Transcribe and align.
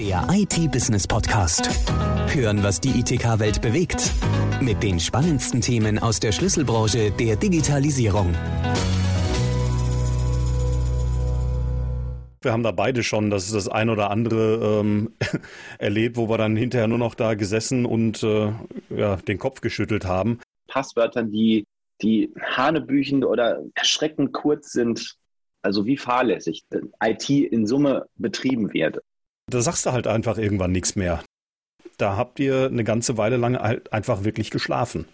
Der 0.00 0.26
IT-Business-Podcast. 0.32 1.68
Hören, 2.34 2.62
was 2.62 2.80
die 2.80 3.00
ITK-Welt 3.00 3.60
bewegt. 3.60 4.10
Mit 4.62 4.82
den 4.82 4.98
spannendsten 4.98 5.60
Themen 5.60 5.98
aus 5.98 6.20
der 6.20 6.32
Schlüsselbranche 6.32 7.10
der 7.10 7.36
Digitalisierung. 7.36 8.32
Wir 12.40 12.50
haben 12.50 12.62
da 12.62 12.70
beide 12.70 13.02
schon 13.02 13.28
das, 13.28 13.52
das 13.52 13.68
ein 13.68 13.90
oder 13.90 14.10
andere 14.10 14.80
ähm, 14.80 15.12
erlebt, 15.78 16.16
wo 16.16 16.30
wir 16.30 16.38
dann 16.38 16.56
hinterher 16.56 16.88
nur 16.88 16.96
noch 16.96 17.14
da 17.14 17.34
gesessen 17.34 17.84
und 17.84 18.22
äh, 18.22 18.54
ja, 18.88 19.16
den 19.16 19.38
Kopf 19.38 19.60
geschüttelt 19.60 20.06
haben. 20.06 20.40
Passwörtern, 20.66 21.30
die, 21.30 21.66
die 22.00 22.32
hanebüchend 22.40 23.26
oder 23.26 23.62
erschreckend 23.74 24.32
kurz 24.32 24.72
sind, 24.72 25.16
also 25.60 25.84
wie 25.84 25.98
fahrlässig 25.98 26.64
IT 27.04 27.28
in 27.28 27.66
Summe 27.66 28.06
betrieben 28.16 28.72
wird. 28.72 29.00
Da 29.50 29.60
sagst 29.62 29.84
du 29.84 29.90
halt 29.90 30.06
einfach 30.06 30.38
irgendwann 30.38 30.70
nichts 30.70 30.94
mehr. 30.94 31.24
Da 31.96 32.16
habt 32.16 32.38
ihr 32.38 32.66
eine 32.66 32.84
ganze 32.84 33.16
Weile 33.16 33.36
lang 33.36 33.58
halt 33.58 33.92
einfach 33.92 34.22
wirklich 34.22 34.52
geschlafen. 34.52 35.06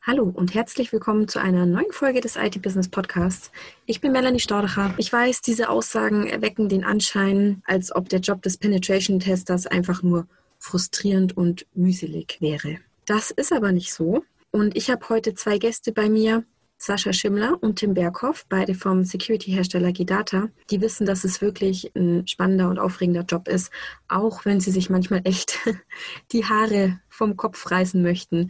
Hallo 0.00 0.32
und 0.32 0.54
herzlich 0.54 0.90
willkommen 0.90 1.28
zu 1.28 1.38
einer 1.38 1.66
neuen 1.66 1.92
Folge 1.92 2.22
des 2.22 2.36
IT-Business 2.36 2.88
Podcasts. 2.88 3.50
Ich 3.84 4.00
bin 4.00 4.12
Melanie 4.12 4.40
Stordacher. 4.40 4.94
Ich 4.96 5.12
weiß, 5.12 5.42
diese 5.42 5.68
Aussagen 5.68 6.26
erwecken 6.26 6.70
den 6.70 6.82
Anschein, 6.82 7.62
als 7.66 7.94
ob 7.94 8.08
der 8.08 8.20
Job 8.20 8.40
des 8.40 8.56
Penetration 8.56 9.20
Testers 9.20 9.66
einfach 9.66 10.02
nur 10.02 10.26
frustrierend 10.58 11.36
und 11.36 11.66
mühselig 11.74 12.38
wäre. 12.40 12.78
Das 13.04 13.32
ist 13.32 13.52
aber 13.52 13.70
nicht 13.70 13.92
so. 13.92 14.24
Und 14.50 14.74
ich 14.78 14.88
habe 14.88 15.10
heute 15.10 15.34
zwei 15.34 15.58
Gäste 15.58 15.92
bei 15.92 16.08
mir, 16.08 16.44
Sascha 16.78 17.12
Schimmler 17.12 17.56
und 17.62 17.76
Tim 17.76 17.94
Berghoff, 17.94 18.44
beide 18.48 18.74
vom 18.74 19.02
Security-Hersteller 19.02 19.92
Gidata, 19.92 20.48
die 20.70 20.80
wissen, 20.80 21.06
dass 21.06 21.24
es 21.24 21.40
wirklich 21.40 21.90
ein 21.96 22.26
spannender 22.26 22.68
und 22.68 22.78
aufregender 22.78 23.22
Job 23.22 23.48
ist, 23.48 23.72
auch 24.08 24.44
wenn 24.44 24.60
sie 24.60 24.70
sich 24.70 24.90
manchmal 24.90 25.22
echt 25.24 25.58
die 26.32 26.44
Haare 26.44 27.00
vom 27.08 27.36
Kopf 27.36 27.70
reißen 27.70 28.02
möchten. 28.02 28.48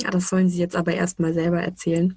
Ja, 0.00 0.10
das 0.10 0.28
sollen 0.28 0.48
sie 0.48 0.58
jetzt 0.58 0.74
aber 0.74 0.94
erstmal 0.94 1.34
selber 1.34 1.60
erzählen. 1.60 2.16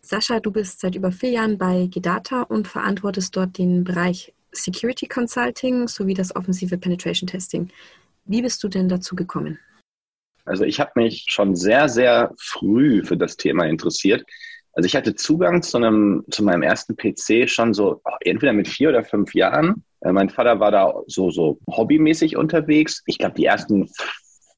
Sascha, 0.00 0.40
du 0.40 0.50
bist 0.50 0.80
seit 0.80 0.96
über 0.96 1.12
vier 1.12 1.30
Jahren 1.30 1.56
bei 1.56 1.86
Gidata 1.86 2.42
und 2.42 2.68
verantwortest 2.68 3.36
dort 3.36 3.58
den 3.58 3.84
Bereich 3.84 4.32
Security 4.52 5.06
Consulting 5.06 5.88
sowie 5.88 6.14
das 6.14 6.34
offensive 6.34 6.78
Penetration 6.78 7.26
Testing. 7.26 7.68
Wie 8.24 8.42
bist 8.42 8.62
du 8.62 8.68
denn 8.68 8.88
dazu 8.88 9.14
gekommen? 9.14 9.58
Also 10.44 10.64
ich 10.64 10.78
habe 10.78 10.92
mich 10.94 11.26
schon 11.28 11.56
sehr, 11.56 11.88
sehr 11.88 12.32
früh 12.38 13.04
für 13.04 13.16
das 13.16 13.36
Thema 13.36 13.66
interessiert. 13.66 14.24
Also 14.76 14.86
ich 14.86 14.94
hatte 14.94 15.14
Zugang 15.14 15.62
zu 15.62 15.78
einem, 15.78 16.22
zu 16.30 16.44
meinem 16.44 16.62
ersten 16.62 16.96
PC 16.96 17.48
schon 17.48 17.72
so 17.72 18.02
oh, 18.04 18.10
entweder 18.20 18.52
mit 18.52 18.68
vier 18.68 18.90
oder 18.90 19.02
fünf 19.02 19.34
Jahren. 19.34 19.82
Äh, 20.02 20.12
mein 20.12 20.28
Vater 20.28 20.60
war 20.60 20.70
da 20.70 20.94
so, 21.06 21.30
so 21.30 21.58
hobbymäßig 21.66 22.36
unterwegs. 22.36 23.02
Ich 23.06 23.16
glaube, 23.16 23.36
die 23.36 23.46
ersten 23.46 23.88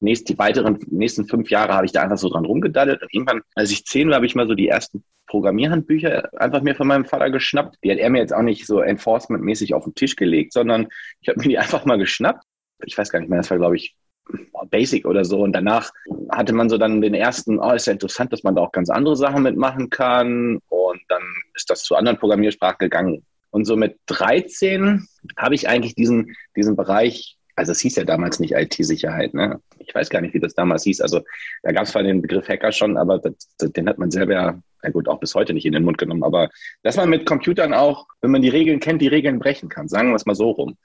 nächst, 0.01 0.27
die 0.27 0.37
weiteren 0.37 0.77
nächsten 0.91 1.25
fünf 1.25 1.49
Jahre 1.49 1.73
habe 1.73 1.85
ich 1.85 1.93
da 1.93 2.01
einfach 2.01 2.17
so 2.17 2.27
dran 2.27 2.43
rumgedaddelt. 2.43 3.01
Und 3.01 3.13
irgendwann, 3.13 3.41
als 3.55 3.71
ich 3.71 3.85
zehn 3.85 4.09
war, 4.09 4.17
habe 4.17 4.25
ich 4.25 4.35
mal 4.35 4.47
so 4.47 4.55
die 4.55 4.67
ersten 4.67 5.05
Programmierhandbücher 5.27 6.29
einfach 6.37 6.63
mir 6.63 6.75
von 6.75 6.87
meinem 6.87 7.05
Vater 7.05 7.29
geschnappt. 7.29 7.77
Die 7.81 7.91
hat 7.91 7.99
er 7.99 8.09
mir 8.09 8.19
jetzt 8.19 8.33
auch 8.33 8.41
nicht 8.41 8.65
so 8.65 8.81
enforcement-mäßig 8.81 9.73
auf 9.73 9.85
den 9.85 9.95
Tisch 9.95 10.17
gelegt, 10.17 10.51
sondern 10.51 10.89
ich 11.21 11.29
habe 11.29 11.39
mir 11.39 11.47
die 11.47 11.57
einfach 11.59 11.85
mal 11.85 11.97
geschnappt. 11.97 12.43
Ich 12.85 12.97
weiß 12.97 13.09
gar 13.09 13.19
nicht 13.19 13.29
mehr, 13.29 13.39
das 13.39 13.49
war, 13.49 13.57
glaube 13.57 13.77
ich, 13.77 13.95
Basic 14.69 15.05
oder 15.05 15.25
so. 15.25 15.41
Und 15.41 15.53
danach 15.53 15.91
hatte 16.31 16.53
man 16.53 16.69
so 16.69 16.77
dann 16.77 17.01
den 17.01 17.13
ersten, 17.13 17.59
oh, 17.59 17.71
ist 17.71 17.87
ja 17.87 17.93
interessant, 17.93 18.33
dass 18.33 18.43
man 18.43 18.55
da 18.55 18.61
auch 18.61 18.71
ganz 18.71 18.89
andere 18.89 19.15
Sachen 19.15 19.43
mitmachen 19.43 19.89
kann. 19.89 20.59
Und 20.69 21.01
dann 21.07 21.23
ist 21.55 21.69
das 21.69 21.83
zu 21.83 21.95
anderen 21.95 22.17
Programmiersprachen 22.17 22.77
gegangen. 22.79 23.25
Und 23.51 23.65
so 23.65 23.75
mit 23.75 23.97
13 24.07 25.07
habe 25.37 25.55
ich 25.55 25.67
eigentlich 25.67 25.95
diesen, 25.95 26.35
diesen 26.55 26.75
Bereich, 26.75 27.37
also 27.55 27.71
es 27.71 27.79
hieß 27.79 27.95
ja 27.95 28.03
damals 28.03 28.39
nicht 28.39 28.53
IT-Sicherheit, 28.53 29.33
ne? 29.33 29.59
Ich 29.79 29.93
weiß 29.95 30.09
gar 30.09 30.21
nicht, 30.21 30.35
wie 30.35 30.39
das 30.39 30.53
damals 30.53 30.83
hieß. 30.83 31.01
Also 31.01 31.21
da 31.63 31.71
gab 31.71 31.83
es 31.83 31.91
zwar 31.91 32.03
den 32.03 32.21
Begriff 32.21 32.47
Hacker 32.47 32.71
schon, 32.71 32.95
aber 32.95 33.17
das, 33.17 33.33
den 33.59 33.89
hat 33.89 33.97
man 33.97 34.11
selber 34.11 34.61
ja, 34.83 34.89
gut, 34.91 35.07
auch 35.07 35.19
bis 35.19 35.35
heute 35.35 35.53
nicht 35.53 35.65
in 35.65 35.73
den 35.73 35.83
Mund 35.83 35.97
genommen. 35.97 36.23
Aber 36.23 36.49
dass 36.83 36.95
man 36.95 37.09
mit 37.09 37.25
Computern 37.25 37.73
auch, 37.73 38.05
wenn 38.21 38.31
man 38.31 38.41
die 38.41 38.49
Regeln 38.49 38.79
kennt, 38.79 39.01
die 39.01 39.07
Regeln 39.07 39.39
brechen 39.39 39.69
kann, 39.69 39.87
sagen 39.87 40.09
wir 40.09 40.15
es 40.15 40.25
mal 40.25 40.35
so 40.35 40.51
rum. 40.51 40.77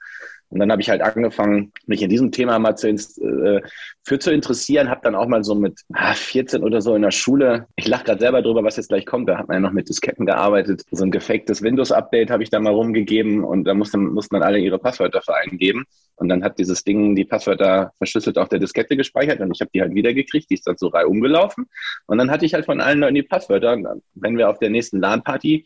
Und 0.55 0.61
dann 0.61 0.71
habe 0.71 0.81
ich 0.81 0.89
halt 0.89 1.01
angefangen, 1.01 1.73
mich 1.85 2.01
in 2.01 2.09
diesem 2.09 2.31
Thema 2.31 2.57
mal 2.59 2.77
zu, 2.77 2.87
äh, 2.87 3.61
für 4.05 4.19
zu 4.19 4.31
interessieren. 4.31 4.89
Habe 4.89 5.01
dann 5.03 5.13
auch 5.13 5.27
mal 5.27 5.43
so 5.43 5.53
mit 5.53 5.81
ah, 5.91 6.13
14 6.13 6.63
oder 6.63 6.79
so 6.79 6.95
in 6.95 7.01
der 7.01 7.11
Schule, 7.11 7.67
ich 7.75 7.89
lache 7.89 8.05
gerade 8.05 8.21
selber 8.21 8.41
drüber, 8.41 8.63
was 8.63 8.77
jetzt 8.77 8.87
gleich 8.87 9.05
kommt, 9.05 9.27
da 9.27 9.37
hat 9.37 9.49
man 9.49 9.55
ja 9.55 9.59
noch 9.59 9.73
mit 9.73 9.89
Disketten 9.89 10.25
gearbeitet. 10.25 10.83
So 10.91 11.03
ein 11.03 11.11
gefaktes 11.11 11.61
Windows-Update 11.61 12.29
habe 12.31 12.41
ich 12.41 12.51
da 12.51 12.61
mal 12.61 12.71
rumgegeben 12.71 13.43
und 13.43 13.65
da 13.65 13.73
mussten, 13.73 14.05
mussten 14.13 14.35
dann 14.35 14.43
alle 14.43 14.59
ihre 14.59 14.79
Passwörter 14.79 15.21
für 15.21 15.35
eingeben. 15.35 15.83
Und 16.15 16.29
dann 16.29 16.41
hat 16.41 16.57
dieses 16.57 16.85
Ding 16.85 17.17
die 17.17 17.25
Passwörter 17.25 17.91
verschlüsselt 17.97 18.37
auf 18.37 18.47
der 18.47 18.59
Diskette 18.59 18.95
gespeichert 18.95 19.41
und 19.41 19.51
ich 19.53 19.59
habe 19.59 19.71
die 19.73 19.81
halt 19.81 19.93
wiedergekriegt. 19.93 20.49
Die 20.49 20.53
ist 20.53 20.65
dann 20.65 20.77
so 20.77 20.87
rei 20.87 21.05
umgelaufen. 21.05 21.65
Und 22.05 22.17
dann 22.17 22.31
hatte 22.31 22.45
ich 22.45 22.53
halt 22.53 22.63
von 22.63 22.79
allen 22.79 22.99
Leuten 22.99 23.15
die 23.15 23.23
Passwörter. 23.23 23.77
Wenn 24.13 24.37
wir 24.37 24.49
auf 24.49 24.59
der 24.59 24.69
nächsten 24.69 25.01
LAN-Party 25.01 25.65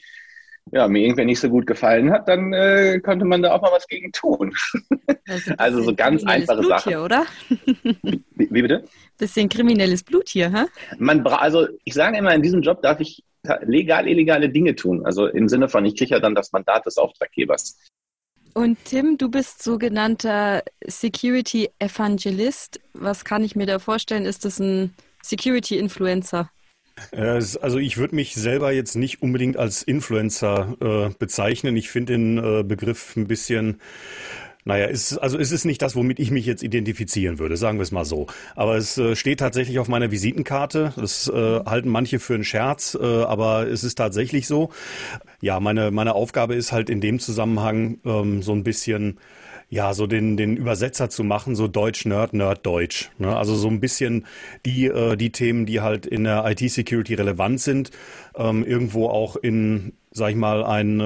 ja, 0.72 0.88
mir 0.88 1.00
irgendwer 1.00 1.26
nicht 1.26 1.40
so 1.40 1.50
gut 1.50 1.66
gefallen 1.66 2.12
hat, 2.12 2.28
dann 2.28 2.54
äh, 2.54 3.00
könnte 3.04 3.26
man 3.26 3.42
da 3.42 3.54
auch 3.54 3.62
mal 3.62 3.72
was 3.72 3.88
gegen 3.88 4.12
tun. 4.12 4.54
Also 5.58 5.84
so 5.84 5.94
ganz 5.94 6.24
einfache 6.24 6.58
Blut 6.58 6.70
Sachen. 6.70 6.90
Hier, 6.90 7.04
oder? 7.04 7.26
Wie, 7.50 8.24
wie, 8.36 8.62
bitte? 8.64 8.84
Bisschen 9.20 9.48
kriminelles 9.48 10.02
Blut 10.04 10.28
hier, 10.28 10.52
hä? 10.52 10.66
Man 10.98 11.26
also 11.28 11.68
ich 11.84 11.94
sage 11.94 12.18
immer, 12.18 12.34
in 12.34 12.42
diesem 12.42 12.64
Job 12.64 12.82
darf 12.82 13.00
ich 13.00 13.24
legal 13.62 14.08
illegale 14.08 14.50
Dinge 14.50 14.76
tun. 14.76 15.06
Also 15.06 15.28
im 15.28 15.48
Sinne 15.48 15.70
von, 15.70 15.86
ich 15.86 15.96
kriege 15.96 16.16
ja 16.16 16.20
dann 16.20 16.34
das 16.34 16.52
Mandat 16.52 16.86
des 16.88 16.98
Auftraggebers. 16.98 17.78
Und 18.54 18.78
Tim, 18.86 19.18
du 19.18 19.30
bist 19.30 19.64
sogenannter 19.64 20.64
Security 20.86 21.70
Evangelist. 21.80 22.80
Was 22.94 23.24
kann 23.24 23.44
ich 23.44 23.56
mir 23.56 23.68
da 23.68 23.80
vorstellen? 23.80 24.26
Ist 24.26 24.46
das 24.46 24.60
ein 24.60 24.96
Security 25.22 25.78
Influencer? 25.78 26.50
Äh, 27.12 27.42
also 27.62 27.78
ich 27.78 27.98
würde 27.98 28.16
mich 28.16 28.36
selber 28.36 28.72
jetzt 28.72 28.96
nicht 28.96 29.22
unbedingt 29.22 29.58
als 29.58 29.84
Influencer 29.84 30.76
äh, 30.82 31.14
bezeichnen. 31.18 31.76
Ich 31.76 31.90
finde 31.90 32.14
den 32.14 32.38
äh, 32.38 32.64
Begriff 32.64 33.16
ein 33.16 33.28
bisschen 33.28 33.80
naja, 34.66 34.86
ist, 34.86 35.18
also 35.18 35.40
es 35.40 35.52
ist 35.52 35.66
nicht 35.66 35.82
das, 35.82 35.96
womit 35.96 36.20
ich 36.20 36.32
mich 36.32 36.46
jetzt 36.46 36.64
identifizieren 36.64 37.40
würde, 37.40 37.58
sagen 37.58 37.80
wir 37.80 37.84
es 37.84 37.92
mal 37.92 38.06
so. 38.06 38.28
Aber 38.56 38.76
es 38.76 38.98
äh, 38.98 39.16
steht 39.16 39.40
tatsächlich 39.40 39.80
auf 39.80 39.88
meiner 39.88 40.12
Visitenkarte. 40.12 40.94
Das 40.96 41.28
äh, 41.28 41.60
halten 41.66 41.90
manche 41.90 42.20
für 42.20 42.36
einen 42.36 42.44
Scherz, 42.44 42.96
äh, 43.00 43.04
aber 43.04 43.68
es 43.68 43.84
ist 43.84 43.96
tatsächlich 43.96 44.48
so. 44.48 44.70
Ja, 45.42 45.60
meine, 45.60 45.92
meine 45.92 46.14
Aufgabe 46.14 46.56
ist 46.56 46.72
halt 46.72 46.90
in 46.90 47.02
dem 47.02 47.20
Zusammenhang 47.20 48.00
ähm, 48.06 48.44
so 48.44 48.52
ein 48.52 48.64
bisschen 48.64 49.18
ja, 49.70 49.94
so 49.94 50.08
den, 50.08 50.36
den 50.36 50.58
Übersetzer 50.58 51.10
zu 51.10 51.24
machen, 51.24 51.56
so 51.56 51.68
Deutsch, 51.68 52.06
Nerd, 52.06 52.34
Nerd, 52.34 52.66
Deutsch. 52.66 53.12
Ne? 53.20 53.36
Also 53.36 53.56
so 53.56 53.68
ein 53.68 53.80
bisschen 53.80 54.26
die, 54.66 54.86
äh, 54.86 55.16
die 55.16 55.32
Themen, 55.32 55.68
die 55.68 55.82
halt 55.82 56.08
in 56.08 56.24
der 56.24 56.44
IT-Security 56.46 57.14
relevant 57.14 57.62
sind, 57.62 57.92
ähm, 58.36 58.66
irgendwo 58.66 59.10
auch 59.10 59.36
in, 59.36 59.94
sag 60.12 60.32
ich 60.32 60.36
mal, 60.36 60.64
ein, 60.64 61.00
äh, 61.00 61.04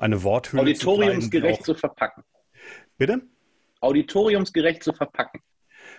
eine 0.00 0.22
Worthülle 0.22 0.62
Auditoriumsgerecht 0.62 1.64
zu, 1.64 1.74
zu 1.74 1.78
verpacken. 1.78 2.24
Bitte? 2.96 3.20
Auditoriumsgerecht 3.80 4.82
zu 4.82 4.94
verpacken. 4.94 5.40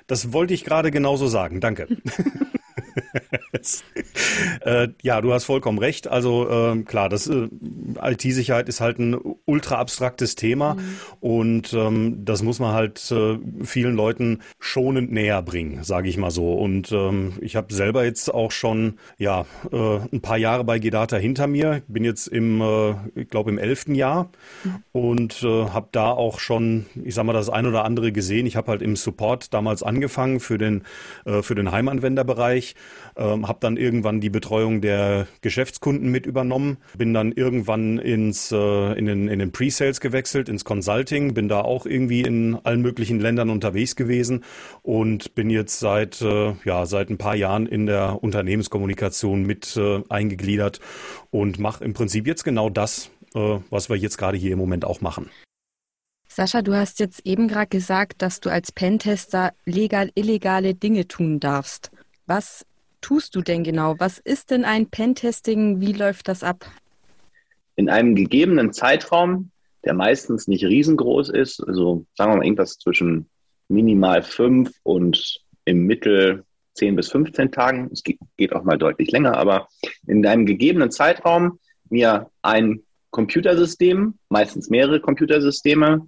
Das 0.07 0.33
wollte 0.33 0.55
ich 0.55 0.63
gerade 0.63 0.89
genauso 0.89 1.27
sagen. 1.27 1.61
Danke. 1.61 1.87
äh, 4.61 4.87
ja, 5.01 5.21
du 5.21 5.33
hast 5.33 5.45
vollkommen 5.45 5.79
recht. 5.79 6.07
Also 6.07 6.49
äh, 6.49 6.83
klar, 6.83 7.09
das 7.09 7.27
äh, 7.27 7.47
IT-Sicherheit 8.01 8.69
ist 8.69 8.81
halt 8.81 8.99
ein 8.99 9.17
ultra 9.45 9.75
abstraktes 9.75 10.35
Thema 10.35 10.75
mhm. 10.75 10.81
und 11.19 11.73
ähm, 11.73 12.25
das 12.25 12.43
muss 12.43 12.59
man 12.59 12.73
halt 12.73 13.11
äh, 13.11 13.37
vielen 13.63 13.95
Leuten 13.95 14.39
schonend 14.59 15.11
näher 15.11 15.41
bringen, 15.41 15.83
sage 15.83 16.09
ich 16.09 16.17
mal 16.17 16.31
so. 16.31 16.53
Und 16.53 16.91
ähm, 16.91 17.33
ich 17.41 17.55
habe 17.55 17.73
selber 17.73 18.05
jetzt 18.05 18.33
auch 18.33 18.51
schon 18.51 18.97
ja 19.17 19.45
äh, 19.71 19.99
ein 20.11 20.21
paar 20.21 20.37
Jahre 20.37 20.63
bei 20.63 20.79
Gedata 20.79 21.17
hinter 21.17 21.47
mir. 21.47 21.81
Bin 21.87 22.03
jetzt 22.03 22.27
im, 22.27 22.61
äh, 22.61 22.95
ich 23.15 23.29
glaube 23.29 23.51
im 23.51 23.57
elften 23.57 23.95
Jahr 23.95 24.29
mhm. 24.63 24.83
und 24.91 25.43
habe 25.43 25.89
da 25.91 26.11
auch 26.11 26.39
schon, 26.39 26.85
ich 27.03 27.13
sag 27.13 27.25
mal, 27.25 27.33
das 27.33 27.49
ein 27.49 27.65
oder 27.65 27.85
andere 27.85 28.11
gesehen. 28.11 28.45
Ich 28.45 28.55
habe 28.55 28.71
halt 28.71 28.81
im 28.81 28.95
Support 28.95 29.53
damals 29.53 29.83
angefangen 29.83 30.39
für 30.39 30.57
den 30.57 30.83
für 31.41 31.55
den 31.55 31.71
Heimanwenderbereich 31.71 32.75
ähm, 33.15 33.47
habe 33.47 33.59
dann 33.61 33.77
irgendwann 33.77 34.21
die 34.21 34.29
Betreuung 34.29 34.81
der 34.81 35.27
Geschäftskunden 35.41 36.09
mit 36.09 36.25
übernommen, 36.25 36.77
bin 36.97 37.13
dann 37.13 37.31
irgendwann 37.31 37.97
ins, 37.97 38.51
äh, 38.51 38.97
in 38.97 39.05
den, 39.05 39.27
in 39.27 39.39
den 39.39 39.51
Pre-Sales 39.51 39.99
gewechselt, 39.99 40.49
ins 40.49 40.65
Consulting, 40.65 41.33
bin 41.33 41.49
da 41.49 41.61
auch 41.61 41.85
irgendwie 41.85 42.21
in 42.21 42.57
allen 42.63 42.81
möglichen 42.81 43.19
Ländern 43.19 43.49
unterwegs 43.49 43.95
gewesen 43.95 44.43
und 44.83 45.35
bin 45.35 45.49
jetzt 45.49 45.79
seit, 45.79 46.21
äh, 46.21 46.53
ja, 46.63 46.85
seit 46.85 47.09
ein 47.09 47.17
paar 47.17 47.35
Jahren 47.35 47.65
in 47.65 47.85
der 47.85 48.23
Unternehmenskommunikation 48.23 49.43
mit 49.43 49.75
äh, 49.77 50.03
eingegliedert 50.09 50.79
und 51.31 51.59
mache 51.59 51.83
im 51.83 51.93
Prinzip 51.93 52.27
jetzt 52.27 52.43
genau 52.43 52.69
das, 52.69 53.09
äh, 53.33 53.59
was 53.69 53.89
wir 53.89 53.95
jetzt 53.95 54.17
gerade 54.17 54.37
hier 54.37 54.51
im 54.51 54.59
Moment 54.59 54.85
auch 54.85 55.01
machen. 55.01 55.29
Sascha, 56.37 56.61
du 56.61 56.75
hast 56.75 56.99
jetzt 56.99 57.25
eben 57.25 57.47
gerade 57.47 57.65
gesagt, 57.65 58.21
dass 58.21 58.39
du 58.39 58.51
als 58.51 58.71
Pentester 58.71 59.53
legal 59.65 60.11
illegale 60.13 60.75
Dinge 60.75 61.07
tun 61.07 61.39
darfst. 61.39 61.89
Was 62.27 62.66
tust 63.01 63.35
du 63.35 63.41
denn 63.41 63.63
genau? 63.63 63.95
Was 63.99 64.19
ist 64.19 64.51
denn 64.51 64.65
ein 64.65 64.89
Pentesting? 64.89 65.81
Wie 65.81 65.93
läuft 65.93 66.27
das 66.27 66.43
ab? 66.43 66.65
In 67.75 67.89
einem 67.89 68.15
gegebenen 68.15 68.73
Zeitraum, 68.73 69.51
der 69.85 69.93
meistens 69.93 70.47
nicht 70.47 70.65
riesengroß 70.65 71.29
ist, 71.29 71.63
also 71.67 72.05
sagen 72.15 72.31
wir 72.31 72.37
mal 72.37 72.45
irgendwas 72.45 72.77
zwischen 72.77 73.29
minimal 73.69 74.23
fünf 74.23 74.71
und 74.83 75.41
im 75.65 75.85
Mittel 75.85 76.43
10 76.75 76.95
bis 76.95 77.09
15 77.11 77.51
Tagen, 77.51 77.89
es 77.91 78.03
geht 78.03 78.53
auch 78.53 78.63
mal 78.63 78.77
deutlich 78.77 79.11
länger, 79.11 79.35
aber 79.37 79.67
in 80.07 80.25
einem 80.25 80.45
gegebenen 80.45 80.91
Zeitraum 80.91 81.59
mir 81.89 82.29
ein 82.41 82.83
Computersystem, 83.11 84.15
meistens 84.29 84.69
mehrere 84.69 84.99
Computersysteme, 84.99 86.07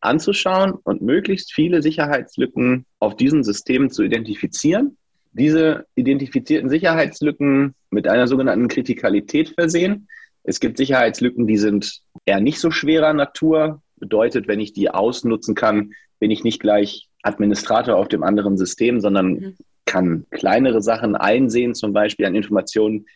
anzuschauen 0.00 0.72
und 0.72 1.02
möglichst 1.02 1.52
viele 1.52 1.82
Sicherheitslücken 1.82 2.84
auf 2.98 3.16
diesen 3.16 3.44
Systemen 3.44 3.90
zu 3.90 4.02
identifizieren. 4.02 4.96
Diese 5.38 5.86
identifizierten 5.94 6.68
Sicherheitslücken 6.68 7.74
mit 7.90 8.08
einer 8.08 8.26
sogenannten 8.26 8.68
Kritikalität 8.68 9.50
versehen. 9.50 10.08
Es 10.44 10.60
gibt 10.60 10.76
Sicherheitslücken, 10.76 11.46
die 11.46 11.58
sind 11.58 12.00
eher 12.24 12.40
nicht 12.40 12.60
so 12.60 12.70
schwerer 12.70 13.12
Natur. 13.12 13.82
Bedeutet, 13.96 14.48
wenn 14.48 14.60
ich 14.60 14.72
die 14.72 14.90
ausnutzen 14.90 15.54
kann, 15.54 15.92
bin 16.20 16.30
ich 16.30 16.44
nicht 16.44 16.60
gleich 16.60 17.08
Administrator 17.22 17.96
auf 17.96 18.08
dem 18.08 18.22
anderen 18.22 18.56
System, 18.56 19.00
sondern 19.00 19.32
mhm 19.32 19.54
kann 19.88 20.26
kleinere 20.30 20.82
Sachen 20.82 21.16
einsehen, 21.16 21.74
zum 21.74 21.92
Beispiel 21.92 22.26
an 22.26 22.34
Informationen, 22.34 23.06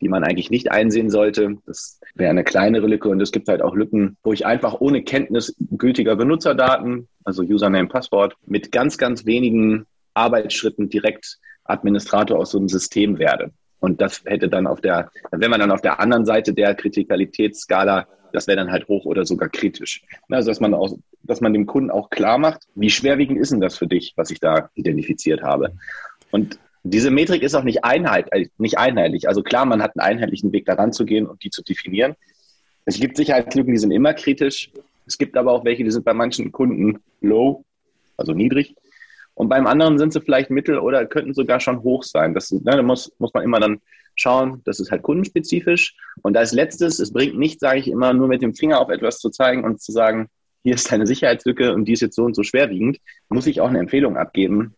die 0.00 0.08
man 0.08 0.24
eigentlich 0.24 0.50
nicht 0.50 0.70
einsehen 0.70 1.10
sollte. 1.10 1.58
Das 1.66 2.00
wäre 2.14 2.30
eine 2.30 2.44
kleinere 2.44 2.86
Lücke 2.86 3.08
und 3.08 3.20
es 3.20 3.32
gibt 3.32 3.48
halt 3.48 3.60
auch 3.60 3.74
Lücken, 3.74 4.16
wo 4.22 4.32
ich 4.32 4.46
einfach 4.46 4.80
ohne 4.80 5.02
Kenntnis 5.02 5.54
gültiger 5.58 6.16
Benutzerdaten, 6.16 7.08
also 7.24 7.42
Username, 7.42 7.88
Passwort, 7.88 8.36
mit 8.46 8.72
ganz, 8.72 8.96
ganz 8.96 9.26
wenigen 9.26 9.86
Arbeitsschritten 10.14 10.88
direkt 10.88 11.38
Administrator 11.64 12.38
aus 12.38 12.50
so 12.50 12.58
einem 12.58 12.68
System 12.68 13.18
werde. 13.18 13.50
Und 13.80 14.00
das 14.00 14.22
hätte 14.24 14.48
dann 14.48 14.66
auf 14.66 14.80
der, 14.80 15.10
wenn 15.30 15.50
man 15.50 15.60
dann 15.60 15.70
auf 15.70 15.80
der 15.80 16.00
anderen 16.00 16.26
Seite 16.26 16.52
der 16.52 16.74
Kritikalitätsskala, 16.74 18.06
das 18.32 18.46
wäre 18.46 18.56
dann 18.56 18.70
halt 18.70 18.86
hoch 18.88 19.06
oder 19.06 19.24
sogar 19.24 19.48
kritisch. 19.48 20.02
Also 20.28 20.50
dass 20.50 20.60
man 20.60 20.74
auch, 20.74 20.96
dass 21.22 21.40
man 21.40 21.52
dem 21.52 21.66
Kunden 21.66 21.90
auch 21.90 22.10
klar 22.10 22.38
macht, 22.38 22.62
wie 22.74 22.90
schwerwiegend 22.90 23.38
ist 23.38 23.52
denn 23.52 23.60
das 23.60 23.76
für 23.76 23.86
dich, 23.86 24.12
was 24.16 24.30
ich 24.30 24.40
da 24.40 24.70
identifiziert 24.74 25.42
habe. 25.42 25.72
Und 26.30 26.58
diese 26.82 27.10
Metrik 27.10 27.42
ist 27.42 27.54
auch 27.54 27.64
nicht, 27.64 27.84
einheit, 27.84 28.28
äh, 28.32 28.48
nicht 28.58 28.78
einheitlich. 28.78 29.28
Also 29.28 29.42
klar, 29.42 29.66
man 29.66 29.82
hat 29.82 29.92
einen 29.96 30.16
einheitlichen 30.16 30.52
Weg 30.52 30.66
daran 30.66 30.92
zu 30.92 31.04
gehen 31.04 31.26
und 31.26 31.42
die 31.44 31.50
zu 31.50 31.62
definieren. 31.62 32.14
Es 32.84 32.98
gibt 32.98 33.16
Sicherheitslücken, 33.16 33.72
die 33.72 33.78
sind 33.78 33.90
immer 33.90 34.14
kritisch. 34.14 34.70
Es 35.06 35.18
gibt 35.18 35.36
aber 35.36 35.52
auch 35.52 35.64
welche, 35.64 35.84
die 35.84 35.90
sind 35.90 36.04
bei 36.04 36.14
manchen 36.14 36.52
Kunden 36.52 37.00
low, 37.20 37.64
also 38.16 38.32
niedrig. 38.32 38.74
Und 39.40 39.48
beim 39.48 39.66
anderen 39.66 39.96
sind 39.96 40.12
sie 40.12 40.20
vielleicht 40.20 40.50
mittel 40.50 40.78
oder 40.78 41.06
könnten 41.06 41.32
sogar 41.32 41.60
schon 41.60 41.82
hoch 41.82 42.02
sein. 42.02 42.34
Das, 42.34 42.50
ne, 42.50 42.60
da 42.62 42.82
muss, 42.82 43.10
muss 43.18 43.32
man 43.32 43.42
immer 43.42 43.58
dann 43.58 43.80
schauen, 44.14 44.60
das 44.66 44.80
ist 44.80 44.90
halt 44.90 45.00
kundenspezifisch. 45.00 45.96
Und 46.20 46.36
als 46.36 46.52
letztes, 46.52 46.98
es 46.98 47.10
bringt 47.10 47.38
nicht, 47.38 47.58
sage 47.58 47.78
ich 47.78 47.88
immer, 47.88 48.12
nur 48.12 48.28
mit 48.28 48.42
dem 48.42 48.52
Finger 48.52 48.78
auf 48.78 48.90
etwas 48.90 49.18
zu 49.18 49.30
zeigen 49.30 49.64
und 49.64 49.80
zu 49.80 49.92
sagen, 49.92 50.28
hier 50.62 50.74
ist 50.74 50.92
eine 50.92 51.06
Sicherheitslücke 51.06 51.72
und 51.72 51.86
die 51.86 51.94
ist 51.94 52.02
jetzt 52.02 52.16
so 52.16 52.24
und 52.24 52.36
so 52.36 52.42
schwerwiegend, 52.42 52.98
muss 53.30 53.46
ich 53.46 53.62
auch 53.62 53.70
eine 53.70 53.78
Empfehlung 53.78 54.18
abgeben, 54.18 54.74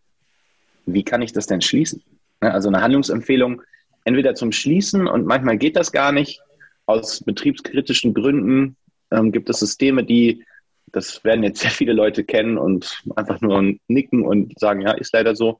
wie 0.87 1.03
kann 1.03 1.23
ich 1.23 1.32
das 1.32 1.49
denn 1.49 1.61
schließen? 1.61 2.00
Also 2.38 2.69
eine 2.69 2.82
Handlungsempfehlung 2.82 3.62
entweder 4.05 4.37
zum 4.37 4.53
Schließen 4.53 5.08
und 5.08 5.26
manchmal 5.26 5.58
geht 5.58 5.75
das 5.75 5.91
gar 5.91 6.12
nicht. 6.12 6.41
Aus 6.87 7.20
betriebskritischen 7.25 8.15
Gründen 8.15 8.76
ähm, 9.11 9.32
gibt 9.32 9.50
es 9.50 9.58
Systeme, 9.58 10.05
die, 10.05 10.44
das 10.87 11.23
werden 11.25 11.44
jetzt 11.44 11.61
sehr 11.61 11.70
viele 11.70 11.93
Leute 11.93 12.25
kennen 12.25 12.58
und 12.58 13.02
einfach 13.17 13.40
nur 13.40 13.75
nicken 13.88 14.25
und 14.25 14.58
sagen, 14.58 14.82
ja, 14.82 14.93
ist 14.93 15.12
leider 15.12 15.34
so. 15.34 15.58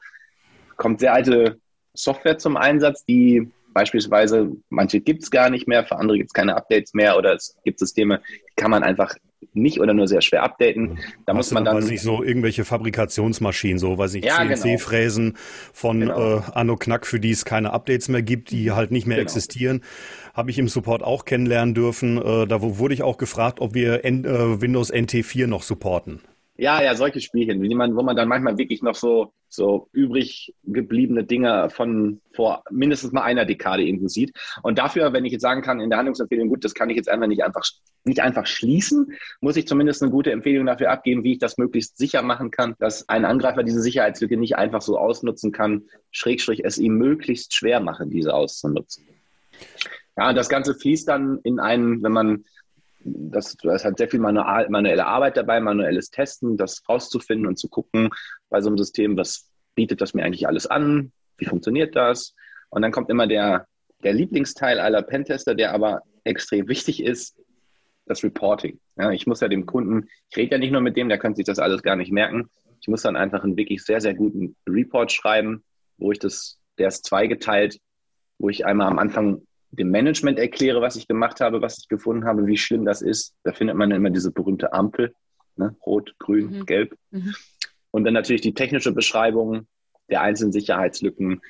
Kommt 0.77 1.01
sehr 1.01 1.15
alte 1.15 1.59
Software 1.95 2.39
zum 2.39 2.57
Einsatz, 2.57 3.05
die 3.05 3.51
beispielsweise, 3.73 4.53
manche 4.69 5.01
gibt 5.01 5.23
es 5.23 5.31
gar 5.31 5.51
nicht 5.51 5.67
mehr, 5.67 5.85
für 5.85 5.97
andere 5.97 6.19
gibt 6.19 6.31
es 6.31 6.35
keine 6.35 6.57
Updates 6.57 6.95
mehr 6.95 7.17
oder 7.17 7.35
es 7.35 7.57
gibt 7.65 7.79
Systeme, 7.79 8.21
die 8.29 8.55
kann 8.57 8.71
man 8.71 8.83
einfach 8.83 9.15
nicht 9.55 9.81
oder 9.81 9.95
nur 9.95 10.09
sehr 10.09 10.21
schwer 10.21 10.43
updaten. 10.43 10.99
Da 11.27 11.33
Hast 11.33 11.37
muss 11.37 11.51
man 11.53 11.65
dann. 11.65 11.77
Weiß 11.77 11.89
nicht, 11.89 12.03
so 12.03 12.23
irgendwelche 12.23 12.65
Fabrikationsmaschinen, 12.65 13.79
so, 13.79 13.99
weiß 13.99 14.15
ich, 14.15 14.25
ja, 14.25 14.37
CNC-Fräsen 14.37 15.25
genau. 15.31 15.39
von 15.73 16.01
genau. 16.01 16.39
Äh, 16.39 16.43
Anno 16.55 16.77
Knack, 16.77 17.07
für 17.07 17.21
die 17.21 17.31
es 17.31 17.45
keine 17.45 17.73
Updates 17.73 18.09
mehr 18.09 18.23
gibt, 18.23 18.51
die 18.51 18.73
halt 18.73 18.91
nicht 18.91 19.07
mehr 19.07 19.19
genau. 19.19 19.27
existieren. 19.27 19.83
Habe 20.35 20.51
ich 20.51 20.59
im 20.59 20.69
Support 20.69 21.03
auch 21.03 21.25
kennenlernen 21.25 21.75
dürfen. 21.75 22.19
Äh, 22.19 22.47
da 22.47 22.63
wurde 22.63 22.95
ich 22.95 23.03
auch 23.03 23.19
gefragt, 23.19 23.61
ob 23.61 23.75
wir 23.75 24.05
N 24.05 24.25
äh, 24.25 24.61
Windows 24.61 24.93
NT4 24.93 25.47
noch 25.47 25.63
supporten. 25.63 26.21
Ja, 26.57 26.83
ja, 26.83 26.95
solche 26.95 27.21
Spielchen, 27.21 27.63
wie 27.63 27.75
man, 27.75 27.97
wo 27.97 28.03
man 28.03 28.15
dann 28.15 28.29
manchmal 28.29 28.59
wirklich 28.59 28.83
noch 28.83 28.95
so, 28.95 29.33
so 29.49 29.89
übrig 29.93 30.55
gebliebene 30.65 31.25
Dinge 31.25 31.71
von 31.71 32.21
vor 32.35 32.63
mindestens 32.71 33.13
mal 33.13 33.23
einer 33.23 33.47
Dekade 33.47 33.83
irgendwo 33.83 34.09
sieht. 34.09 34.37
Und 34.63 34.79
dafür, 34.79 35.15
wenn 35.15 35.25
ich 35.25 35.33
jetzt 35.33 35.41
sagen 35.41 35.63
kann, 35.63 35.81
in 35.81 35.89
der 35.89 35.99
Handlungsempfehlung, 35.99 36.49
gut, 36.49 36.63
das 36.63 36.75
kann 36.75 36.91
ich 36.91 36.97
jetzt 36.97 37.09
einfach 37.09 37.27
nicht 37.27 37.43
einfach, 37.43 37.65
nicht 38.05 38.21
einfach 38.21 38.47
schließen, 38.47 39.15
muss 39.41 39.57
ich 39.57 39.67
zumindest 39.67 40.03
eine 40.03 40.11
gute 40.11 40.31
Empfehlung 40.31 40.67
dafür 40.67 40.91
abgeben, 40.91 41.25
wie 41.25 41.33
ich 41.33 41.39
das 41.39 41.57
möglichst 41.57 41.97
sicher 41.97 42.21
machen 42.21 42.51
kann, 42.51 42.75
dass 42.79 43.09
ein 43.09 43.25
Angreifer 43.25 43.63
diese 43.63 43.81
Sicherheitslücke 43.81 44.37
nicht 44.37 44.57
einfach 44.57 44.83
so 44.83 44.99
ausnutzen 44.99 45.53
kann, 45.53 45.87
schrägstrich 46.11 46.65
es 46.65 46.77
ihm 46.77 46.99
möglichst 46.99 47.55
schwer 47.55 47.81
machen, 47.81 48.11
diese 48.11 48.35
auszunutzen. 48.35 49.07
Ja, 50.19 50.29
und 50.29 50.37
das 50.37 50.51
Ganze 50.51 50.75
fließt 50.75 51.09
dann 51.09 51.39
in 51.45 51.61
einen, 51.61 52.03
wenn 52.03 52.13
man 52.13 52.45
das, 53.05 53.57
das 53.63 53.85
hat 53.85 53.99
sehr 53.99 54.09
viel 54.09 54.21
manuelle 54.21 55.07
Arbeit 55.07 55.37
dabei, 55.37 55.61
manuelles 55.61 56.11
Testen, 56.11 56.57
das 56.57 56.83
rauszufinden 56.89 57.47
und 57.47 57.59
zu 57.59 57.69
gucken 57.69 58.11
bei 58.49 58.61
so 58.61 58.69
einem 58.69 58.79
System, 58.79 59.17
was 59.17 59.51
bietet 59.75 60.01
das 60.01 60.15
mir 60.15 60.25
eigentlich 60.25 60.47
alles 60.47 60.67
an, 60.67 61.13
wie 61.39 61.47
funktioniert 61.47 61.97
das. 61.97 62.35
Und 62.71 62.83
dann 62.83 62.93
kommt 62.93 63.11
immer 63.11 63.27
der, 63.27 63.67
der 64.03 64.13
Lieblingsteil 64.13 64.79
aller 64.79 65.03
Pentester, 65.03 65.55
der 65.55 65.73
aber 65.73 66.03
extrem 66.25 66.69
wichtig 66.69 67.03
ist, 67.03 67.39
das 68.07 68.23
Reporting. 68.25 68.81
Ja, 68.97 69.11
ich 69.11 69.27
muss 69.27 69.41
ja 69.41 69.49
dem 69.49 69.67
Kunden, 69.67 70.09
ich 70.31 70.37
rede 70.37 70.53
ja 70.53 70.59
nicht 70.59 70.73
nur 70.73 70.81
mit 70.81 70.97
dem, 70.97 71.09
der 71.09 71.19
könnte 71.19 71.37
sich 71.37 71.47
das 71.47 71.59
alles 71.59 71.83
gar 71.83 71.97
nicht 71.97 72.13
merken. 72.13 72.51
Ich 72.81 72.89
muss 72.89 73.03
dann 73.03 73.17
einfach 73.17 73.45
einen 73.45 73.57
wirklich 73.57 73.85
sehr, 73.85 74.01
sehr 74.01 74.15
guten 74.15 74.57
Report 74.69 75.13
schreiben, 75.13 75.63
wo 75.99 76.13
ich 76.13 76.19
das, 76.19 76.59
der 76.79 76.89
ist 76.89 77.05
zweigeteilt, 77.05 77.79
wo 78.39 78.49
ich 78.49 78.67
einmal 78.67 78.89
am 78.89 78.99
Anfang 78.99 79.43
dem 79.73 79.91
Management 79.91 80.39
erkläre, 80.39 80.81
was 80.81 80.97
ich 80.97 81.09
gemacht 81.09 81.41
habe, 81.41 81.63
was 81.63 81.79
ich 81.79 81.89
gefunden 81.89 82.25
habe, 82.25 82.47
wie 82.47 82.59
schlimm 82.59 82.85
das 82.85 83.03
ist. 83.03 83.35
Da 83.43 83.53
findet 83.53 83.77
man 83.77 83.91
immer 83.91 84.11
diese 84.11 84.31
berühmte 84.31 84.73
Ampel, 84.73 85.15
ne? 85.57 85.75
rot, 85.87 86.15
grün, 86.19 86.59
mhm. 86.59 86.67
gelb. 86.67 86.97
Mhm. 87.11 87.35
Und 87.91 88.05
dann 88.05 88.15
natürlich 88.15 88.43
die 88.43 88.55
technische 88.55 88.93
Beschreibung 88.93 89.67
der 90.11 90.21
einzelnen 90.21 90.53
Sicherheitslücken, 90.53 91.41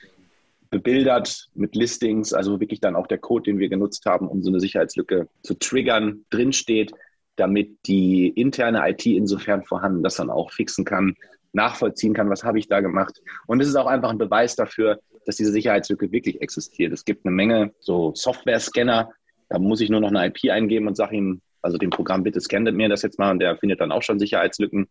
bebildert 0.70 1.50
mit 1.54 1.74
Listings, 1.74 2.32
also 2.32 2.58
wirklich 2.58 2.80
dann 2.80 2.96
auch 2.96 3.06
der 3.06 3.18
Code, 3.18 3.50
den 3.50 3.58
wir 3.58 3.68
genutzt 3.68 4.06
haben, 4.06 4.26
um 4.26 4.42
so 4.42 4.50
eine 4.50 4.60
Sicherheitslücke 4.60 5.28
zu 5.42 5.54
triggern, 5.54 6.24
drinsteht, 6.30 6.92
damit 7.36 7.76
die 7.86 8.28
interne 8.28 8.88
IT 8.88 9.04
insofern 9.04 9.64
vorhanden 9.64 10.02
das 10.02 10.16
dann 10.16 10.30
auch 10.30 10.50
fixen 10.50 10.84
kann, 10.84 11.14
nachvollziehen 11.52 12.14
kann, 12.14 12.30
was 12.30 12.44
habe 12.44 12.58
ich 12.58 12.68
da 12.68 12.80
gemacht. 12.80 13.20
Und 13.46 13.60
es 13.60 13.68
ist 13.68 13.76
auch 13.76 13.86
einfach 13.86 14.10
ein 14.10 14.18
Beweis 14.18 14.56
dafür, 14.56 14.98
dass 15.26 15.36
diese 15.36 15.52
Sicherheitslücke 15.52 16.12
wirklich 16.12 16.40
existiert. 16.40 16.92
Es 16.92 17.04
gibt 17.04 17.24
eine 17.24 17.34
Menge 17.34 17.72
so 17.80 18.12
Software-Scanner, 18.14 19.10
da 19.48 19.58
muss 19.58 19.80
ich 19.80 19.90
nur 19.90 20.00
noch 20.00 20.10
eine 20.10 20.26
IP 20.26 20.50
eingeben 20.50 20.86
und 20.86 20.96
sage 20.96 21.16
ihm, 21.16 21.40
also 21.60 21.78
dem 21.78 21.90
Programm 21.90 22.22
bitte 22.22 22.40
scannet 22.40 22.74
mir 22.74 22.88
das 22.88 23.02
jetzt 23.02 23.18
mal 23.18 23.30
und 23.30 23.38
der 23.38 23.56
findet 23.56 23.80
dann 23.80 23.92
auch 23.92 24.02
schon 24.02 24.18
Sicherheitslücken. 24.18 24.88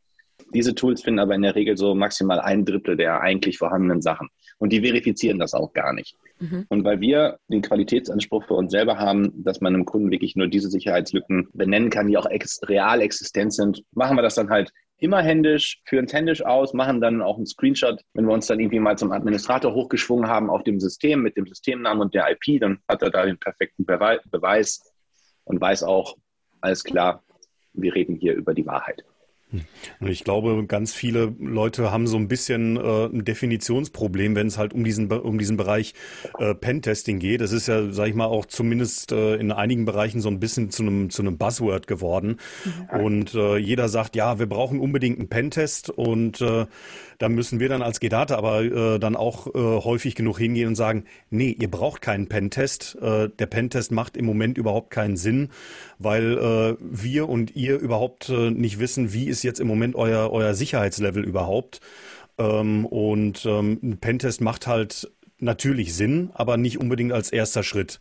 Diese 0.54 0.74
Tools 0.74 1.04
finden 1.04 1.20
aber 1.20 1.36
in 1.36 1.42
der 1.42 1.56
Regel 1.56 1.78
so 1.78 1.94
maximal 1.94 2.40
ein 2.40 2.66
Drittel 2.66 2.98
der 2.98 3.22
eigentlich 3.22 3.58
vorhandenen 3.58 4.02
Sachen. 4.02 4.30
Und 4.58 4.72
die 4.72 4.82
verifizieren 4.82 5.40
das 5.40 5.54
auch 5.54 5.74
gar 5.74 5.94
nicht. 5.94 6.16
Mhm. 6.40 6.66
Und 6.70 6.84
weil 6.84 7.00
wir 7.00 7.38
den 7.48 7.62
Qualitätsanspruch 7.62 8.46
für 8.46 8.56
uns 8.56 8.72
selber 8.72 8.98
haben, 8.98 9.44
dass 9.44 9.62
man 9.62 9.76
einem 9.76 9.86
Kunden 9.86 10.12
wirklich 10.12 10.36
nur 10.36 10.48
diese 10.48 10.70
Sicherheitslücken 10.70 11.50
benennen 11.54 11.90
kann, 11.90 12.08
die 12.08 12.18
auch 12.18 12.26
ex 12.26 12.60
real 12.68 13.02
existent 13.02 13.54
sind, 13.54 13.84
machen 13.94 14.18
wir 14.18 14.24
das 14.24 14.36
dann 14.36 14.50
halt 14.50 14.72
immer 15.02 15.22
händisch, 15.22 15.82
führen 15.86 16.06
es 16.06 16.14
händisch 16.14 16.46
aus, 16.46 16.74
machen 16.74 17.02
dann 17.02 17.22
auch 17.22 17.36
einen 17.36 17.48
Screenshot. 17.48 18.02
Wenn 18.14 18.26
wir 18.26 18.34
uns 18.34 18.48
dann 18.48 18.60
irgendwie 18.60 18.80
mal 18.80 18.98
zum 18.98 19.12
Administrator 19.12 19.74
hochgeschwungen 19.74 20.30
haben 20.30 20.50
auf 20.50 20.64
dem 20.64 20.80
System 20.80 21.22
mit 21.22 21.36
dem 21.36 21.48
Systemnamen 21.48 22.02
und 22.02 22.14
der 22.14 22.30
IP, 22.32 22.62
dann 22.62 22.80
hat 22.88 23.02
er 23.02 23.10
da 23.10 23.26
den 23.26 23.38
perfekten 23.38 23.84
Beweis 23.86 24.94
und 25.44 25.60
weiß 25.60 25.84
auch, 25.84 26.18
alles 26.62 26.84
klar, 26.84 27.24
wir 27.74 27.96
reden 27.96 28.16
hier 28.16 28.36
über 28.36 28.54
die 28.54 28.66
Wahrheit. 28.66 29.04
Und 30.00 30.08
ich 30.08 30.24
glaube, 30.24 30.66
ganz 30.66 30.94
viele 30.94 31.34
Leute 31.40 31.92
haben 31.92 32.08
so 32.08 32.18
ein 32.18 32.28
bisschen 32.28 32.78
äh, 32.78 33.06
ein 33.06 33.26
Definitionsproblem, 33.26 34.36
wenn 34.36 34.48
es 34.48 34.58
halt 34.58 34.74
um 34.74 34.84
diesen 34.84 35.12
um 35.12 35.38
diesen 35.38 35.58
Bereich 35.58 35.94
äh, 36.40 36.56
Pentesting 36.56 37.20
geht. 37.20 37.42
Das 37.42 37.52
ist 37.52 37.68
ja, 37.68 37.92
sag 37.92 38.08
ich 38.08 38.16
mal, 38.16 38.26
auch 38.26 38.46
zumindest 38.46 39.12
äh, 39.12 39.36
in 39.36 39.52
einigen 39.52 39.86
Bereichen 39.86 40.22
so 40.22 40.30
ein 40.30 40.40
bisschen 40.40 40.72
zu 40.72 40.84
einem 40.84 41.10
zu 41.10 41.22
einem 41.22 41.38
Buzzword 41.38 41.88
geworden. 41.88 42.38
Mhm. 42.66 43.00
Und 43.00 43.36
äh, 43.36 43.58
jeder 43.58 43.90
sagt, 43.90 44.16
ja, 44.16 44.40
wir 44.40 44.48
brauchen 44.48 44.80
unbedingt 44.80 45.20
einen 45.20 45.30
Pentest 45.30 45.90
und 45.90 46.42
äh, 46.42 46.66
da 47.22 47.30
müssen 47.30 47.60
wir 47.60 47.70
dann 47.70 47.84
als 47.84 48.00
Gedata 48.00 48.36
aber 48.36 48.64
äh, 48.64 49.00
dann 49.00 49.16
auch 49.16 49.46
äh, 49.46 49.52
häufig 49.54 50.16
genug 50.16 50.40
hingehen 50.40 50.70
und 50.70 50.76
sagen, 50.76 51.06
nee, 51.30 51.56
ihr 51.60 51.70
braucht 51.70 52.02
keinen 52.02 52.28
Pentest. 52.28 52.98
Äh, 53.00 53.30
der 53.30 53.46
Pentest 53.46 53.92
macht 53.92 54.18
im 54.18 54.26
Moment 54.26 54.58
überhaupt 54.58 54.90
keinen 54.90 55.18
Sinn, 55.18 55.50
weil 56.00 56.38
äh, 56.40 56.76
wir 56.80 57.30
und 57.30 57.56
ihr 57.56 57.78
überhaupt 57.78 58.30
äh, 58.30 58.50
nicht 58.50 58.80
wissen, 58.80 59.14
wie 59.14 59.28
ist 59.28 59.44
jetzt 59.44 59.60
im 59.60 59.68
Moment 59.68 59.96
euer, 59.96 60.32
euer 60.32 60.56
Sicherheitslevel 60.56 61.24
überhaupt. 61.24 61.80
Ähm, 62.40 62.88
und 62.88 63.46
ähm, 63.46 63.78
ein 63.84 63.98
Pentest 64.00 64.42
macht 64.42 64.66
halt 64.66 65.12
natürlich 65.38 65.94
Sinn, 65.94 66.32
aber 66.34 66.58
nicht 66.58 66.80
unbedingt 66.80 67.12
als 67.12 67.32
erster 67.32 67.62
Schritt. 67.62 68.00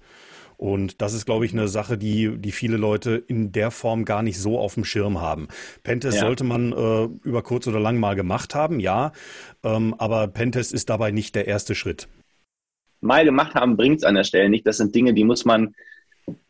Und 0.61 1.00
das 1.00 1.14
ist, 1.14 1.25
glaube 1.25 1.47
ich, 1.47 1.55
eine 1.55 1.69
Sache, 1.69 1.97
die, 1.97 2.37
die 2.37 2.52
viele 2.52 2.76
Leute 2.76 3.12
in 3.26 3.50
der 3.50 3.71
Form 3.71 4.05
gar 4.05 4.23
nicht 4.23 4.38
so 4.38 4.59
auf 4.59 4.75
dem 4.75 4.85
Schirm 4.85 5.19
haben. 5.19 5.49
Pentest 5.85 6.19
ja. 6.19 6.26
sollte 6.26 6.45
man 6.45 6.73
äh, 6.73 7.09
über 7.26 7.43
kurz 7.43 7.67
oder 7.67 7.81
lang 7.81 7.99
mal 7.99 8.14
gemacht 8.14 8.55
haben, 8.55 8.79
ja. 8.79 9.12
Ähm, 9.64 9.95
aber 9.97 10.29
Pentest 10.29 10.75
ist 10.75 10.90
dabei 10.90 11.12
nicht 11.12 11.35
der 11.35 11.47
erste 11.47 11.75
Schritt. 11.75 12.09
Mal 13.00 13.25
gemacht 13.25 13.55
haben 13.55 13.79
bringt 13.79 14.00
es 14.00 14.05
an 14.05 14.17
der 14.17 14.25
Stelle 14.25 14.50
nicht. 14.50 14.67
Das 14.67 14.76
sind 14.76 14.95
Dinge, 14.95 15.14
die 15.14 15.25
muss 15.25 15.47
man 15.47 15.75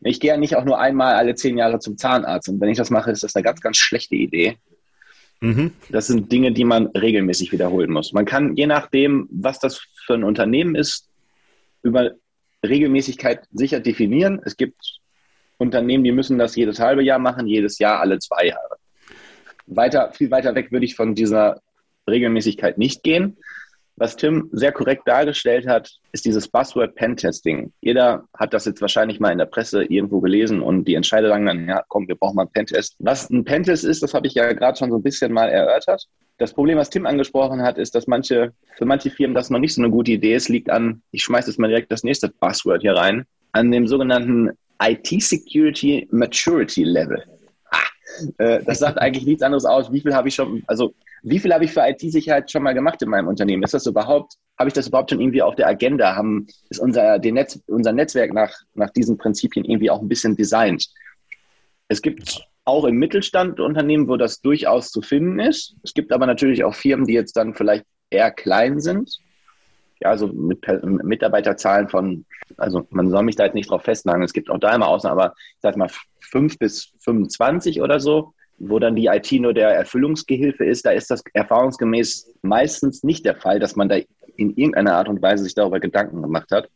ich 0.01 0.19
gehe 0.19 0.33
ja 0.33 0.37
nicht 0.37 0.57
auch 0.57 0.65
nur 0.65 0.81
einmal 0.81 1.15
alle 1.15 1.37
zehn 1.37 1.57
Jahre 1.57 1.79
zum 1.79 1.97
Zahnarzt. 1.97 2.49
Und 2.49 2.61
wenn 2.61 2.69
ich 2.69 2.77
das 2.77 2.91
mache, 2.91 3.13
ist 3.13 3.23
das 3.23 3.37
eine 3.37 3.45
ganz, 3.45 3.61
ganz 3.61 3.77
schlechte 3.77 4.17
Idee. 4.17 4.57
Mhm. 5.41 5.71
Das 5.89 6.09
sind 6.09 6.31
Dinge, 6.33 6.51
die 6.51 6.65
man 6.65 6.89
regelmäßig 6.89 7.53
wiederholen 7.53 7.93
muss. 7.93 8.13
Man 8.13 8.25
kann, 8.25 8.57
je 8.57 8.67
nachdem, 8.67 9.29
was 9.31 9.61
das 9.61 9.81
für 10.05 10.15
ein 10.15 10.25
Unternehmen 10.25 10.75
ist, 10.75 11.09
über 11.83 12.11
Regelmäßigkeit 12.65 13.47
sicher 13.53 13.81
definieren. 13.81 14.41
Es 14.45 14.57
gibt 14.57 15.01
Unternehmen, 15.59 16.05
die 16.05 16.13
müssen 16.13 16.39
das 16.39 16.57
jedes 16.57 16.81
halbe 16.81 17.03
Jahr 17.03 17.19
machen, 17.19 17.47
jedes 17.47 17.79
Jahr 17.79 18.01
alle 18.01 18.19
zwei 18.19 18.47
Jahre. 18.47 18.77
Weiter, 19.67 20.13
viel 20.13 20.31
weiter 20.31 20.55
weg 20.55 20.73
würde 20.73 20.87
ich 20.87 20.97
von 20.97 21.15
dieser 21.15 21.61
Regelmäßigkeit 22.09 22.79
nicht 22.79 23.03
gehen. 23.03 23.37
Was 24.01 24.17
Tim 24.17 24.49
sehr 24.53 24.73
korrekt 24.73 25.03
dargestellt 25.05 25.67
hat, 25.69 25.91
ist 26.13 26.25
dieses 26.25 26.49
Buzzword 26.49 26.95
Pentesting. 26.95 27.71
Jeder 27.83 28.25
hat 28.35 28.55
das 28.55 28.65
jetzt 28.65 28.81
wahrscheinlich 28.81 29.21
mal 29.21 29.31
in 29.31 29.37
der 29.37 29.45
Presse 29.45 29.85
irgendwo 29.85 30.21
gelesen 30.21 30.63
und 30.63 30.87
die 30.87 30.95
Entscheider 30.95 31.29
sagen 31.29 31.45
dann, 31.45 31.69
ja, 31.69 31.83
komm, 31.89 32.09
wir 32.09 32.15
brauchen 32.15 32.37
mal 32.37 32.45
einen 32.45 32.51
Pentest. 32.51 32.97
Was 32.99 33.29
ein 33.29 33.45
Pentest 33.45 33.85
ist, 33.85 34.03
das 34.03 34.15
habe 34.15 34.27
ich 34.27 34.33
ja 34.33 34.55
gerade 34.55 34.79
schon 34.79 34.91
so 34.91 34.97
ein 34.97 35.03
bisschen 35.03 35.35
mal 35.35 35.51
erörtert. 35.51 36.07
Das 36.39 36.55
Problem, 36.55 36.79
was 36.79 36.89
Tim 36.89 37.05
angesprochen 37.05 37.61
hat, 37.61 37.77
ist, 37.77 37.95
dass 37.95 38.07
manche, 38.07 38.55
für 38.79 38.87
manche 38.87 39.11
Firmen 39.11 39.35
das 39.35 39.51
noch 39.51 39.59
nicht 39.59 39.75
so 39.75 39.83
eine 39.83 39.91
gute 39.91 40.13
Idee 40.13 40.35
ist, 40.35 40.49
liegt 40.49 40.71
an, 40.71 41.03
ich 41.11 41.23
schmeiße 41.23 41.51
jetzt 41.51 41.59
mal 41.59 41.69
direkt 41.69 41.93
das 41.93 42.03
nächste 42.03 42.31
Buzzword 42.31 42.81
hier 42.81 42.95
rein, 42.95 43.27
an 43.53 43.71
dem 43.71 43.87
sogenannten 43.87 44.49
IT 44.83 45.09
Security 45.09 46.09
Maturity 46.11 46.85
Level. 46.85 47.23
Äh, 48.39 48.63
das 48.65 48.79
sagt 48.79 48.99
eigentlich 48.99 49.27
nichts 49.27 49.43
anderes 49.43 49.65
aus. 49.65 49.93
Wie 49.93 50.01
viel 50.01 50.15
habe 50.15 50.29
ich 50.29 50.35
schon, 50.35 50.63
also 50.67 50.95
wie 51.23 51.39
viel 51.39 51.53
habe 51.53 51.65
ich 51.65 51.73
für 51.73 51.87
IT-Sicherheit 51.87 52.51
schon 52.51 52.63
mal 52.63 52.73
gemacht 52.73 53.03
in 53.03 53.11
meinem 53.11 53.29
Unternehmen? 53.29 53.63
Ist 53.63 53.75
das 53.75 53.87
überhaupt, 53.87 54.35
habe 54.59 54.69
ich 54.69 54.75
das 54.75 54.89
überhaupt 54.89 55.11
schon 55.11 55.21
irgendwie 55.21 55.43
auf 55.43 55.55
der 55.55 55.69
Agenda? 55.69 56.17
Haben, 56.17 56.47
ist 56.69 56.81
unser, 56.81 57.19
Netz, 57.19 57.61
unser 57.67 57.93
Netzwerk 57.93 58.33
nach, 58.33 58.53
nach 58.75 58.91
diesen 58.91 59.19
Prinzipien 59.19 59.65
irgendwie 59.65 59.91
auch 59.91 60.01
ein 60.01 60.09
bisschen 60.09 60.37
designt? 60.37 60.89
Es 61.89 62.03
gibt 62.03 62.47
auch 62.65 62.85
im 62.85 62.97
Mittelstand 62.97 63.61
Unternehmen, 63.61 64.09
wo 64.09 64.17
das 64.17 64.41
durchaus 64.41 64.91
zu 64.91 65.03
finden 65.03 65.41
ist. 65.41 65.75
Es 65.83 65.93
gibt 65.95 66.13
aber 66.13 66.27
natürlich 66.27 66.65
auch 66.65 66.75
Firmen, 66.75 67.07
die 67.07 67.15
jetzt 67.15 67.37
dann 67.37 67.55
vielleicht 67.55 67.85
eher 68.11 68.31
klein 68.31 68.81
sind. 68.81 69.19
Ja, 70.01 70.11
also 70.11 70.29
mit 70.29 70.67
Mitarbeiterzahlen 70.83 71.89
von, 71.89 72.25
also 72.57 72.87
man 72.91 73.11
soll 73.11 73.23
mich 73.23 73.37
da 73.37 73.45
jetzt 73.45 73.55
nicht 73.55 73.71
drauf 73.71 73.83
festnageln. 73.83 74.25
Es 74.25 74.33
gibt 74.33 74.51
auch 74.51 74.59
da 74.59 74.75
immer 74.75 74.89
Ausnahmen, 74.89 75.21
aber 75.21 75.35
ich 75.37 75.61
sag 75.61 75.77
mal 75.77 75.91
fünf 76.21 76.59
bis 76.59 76.93
25 77.01 77.83
oder 77.83 78.01
so 78.01 78.33
wo 78.61 78.79
dann 78.79 78.95
die 78.95 79.07
IT 79.07 79.33
nur 79.33 79.55
der 79.55 79.71
Erfüllungsgehilfe 79.71 80.65
ist, 80.65 80.85
da 80.85 80.91
ist 80.91 81.11
das 81.11 81.25
erfahrungsgemäß 81.33 82.35
meistens 82.43 83.03
nicht 83.03 83.25
der 83.25 83.35
Fall, 83.35 83.59
dass 83.59 83.75
man 83.75 83.89
da 83.89 83.97
in 84.37 84.51
irgendeiner 84.51 84.95
Art 84.95 85.09
und 85.09 85.23
Weise 85.23 85.45
sich 85.45 85.55
darüber 85.55 85.81
Gedanken 85.81 86.23
gemacht 86.23 86.51
hat. 86.53 86.69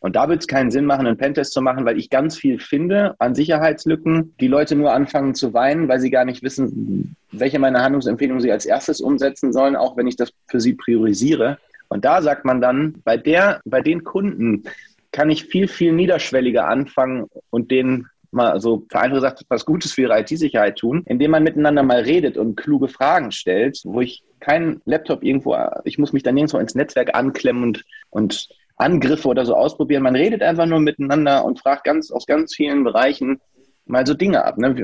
Und 0.00 0.16
da 0.16 0.28
wird 0.28 0.40
es 0.40 0.46
keinen 0.46 0.70
Sinn 0.70 0.84
machen, 0.84 1.06
einen 1.06 1.16
Pentest 1.16 1.52
zu 1.52 1.62
machen, 1.62 1.86
weil 1.86 1.98
ich 1.98 2.10
ganz 2.10 2.36
viel 2.36 2.58
finde 2.58 3.14
an 3.18 3.34
Sicherheitslücken, 3.34 4.34
die 4.38 4.48
Leute 4.48 4.76
nur 4.76 4.92
anfangen 4.92 5.34
zu 5.34 5.54
weinen, 5.54 5.88
weil 5.88 6.00
sie 6.00 6.10
gar 6.10 6.24
nicht 6.24 6.42
wissen, 6.42 7.16
welche 7.32 7.58
meiner 7.58 7.82
Handlungsempfehlungen 7.82 8.42
sie 8.42 8.52
als 8.52 8.66
erstes 8.66 9.00
umsetzen 9.00 9.52
sollen, 9.52 9.76
auch 9.76 9.96
wenn 9.96 10.06
ich 10.06 10.16
das 10.16 10.32
für 10.48 10.60
sie 10.60 10.74
priorisiere. 10.74 11.58
Und 11.94 12.04
da 12.04 12.22
sagt 12.22 12.44
man 12.44 12.60
dann, 12.60 12.96
bei 13.04 13.16
der, 13.16 13.60
bei 13.64 13.80
den 13.80 14.02
Kunden 14.02 14.64
kann 15.12 15.30
ich 15.30 15.44
viel, 15.44 15.68
viel 15.68 15.92
niederschwelliger 15.92 16.66
anfangen 16.66 17.26
und 17.50 17.70
denen 17.70 18.08
mal 18.32 18.60
so 18.60 18.84
vereinfacht 18.90 19.14
gesagt 19.14 19.42
was 19.48 19.64
Gutes 19.64 19.92
für 19.92 20.02
ihre 20.02 20.18
IT-Sicherheit 20.18 20.76
tun, 20.76 21.04
indem 21.06 21.30
man 21.30 21.44
miteinander 21.44 21.84
mal 21.84 22.00
redet 22.00 22.36
und 22.36 22.56
kluge 22.56 22.88
Fragen 22.88 23.30
stellt, 23.30 23.80
wo 23.84 24.00
ich 24.00 24.24
keinen 24.40 24.82
Laptop 24.86 25.22
irgendwo, 25.22 25.56
ich 25.84 25.96
muss 25.96 26.12
mich 26.12 26.24
dann 26.24 26.34
nirgendwo 26.34 26.58
ins 26.58 26.74
Netzwerk 26.74 27.14
anklemmen 27.14 27.62
und, 27.62 27.84
und 28.10 28.48
Angriffe 28.74 29.28
oder 29.28 29.46
so 29.46 29.54
ausprobieren. 29.54 30.02
Man 30.02 30.16
redet 30.16 30.42
einfach 30.42 30.66
nur 30.66 30.80
miteinander 30.80 31.44
und 31.44 31.60
fragt 31.60 31.84
ganz 31.84 32.10
aus 32.10 32.26
ganz 32.26 32.56
vielen 32.56 32.82
Bereichen 32.82 33.40
mal 33.86 34.04
so 34.04 34.14
Dinge 34.14 34.44
ab. 34.44 34.58
Ne? 34.58 34.74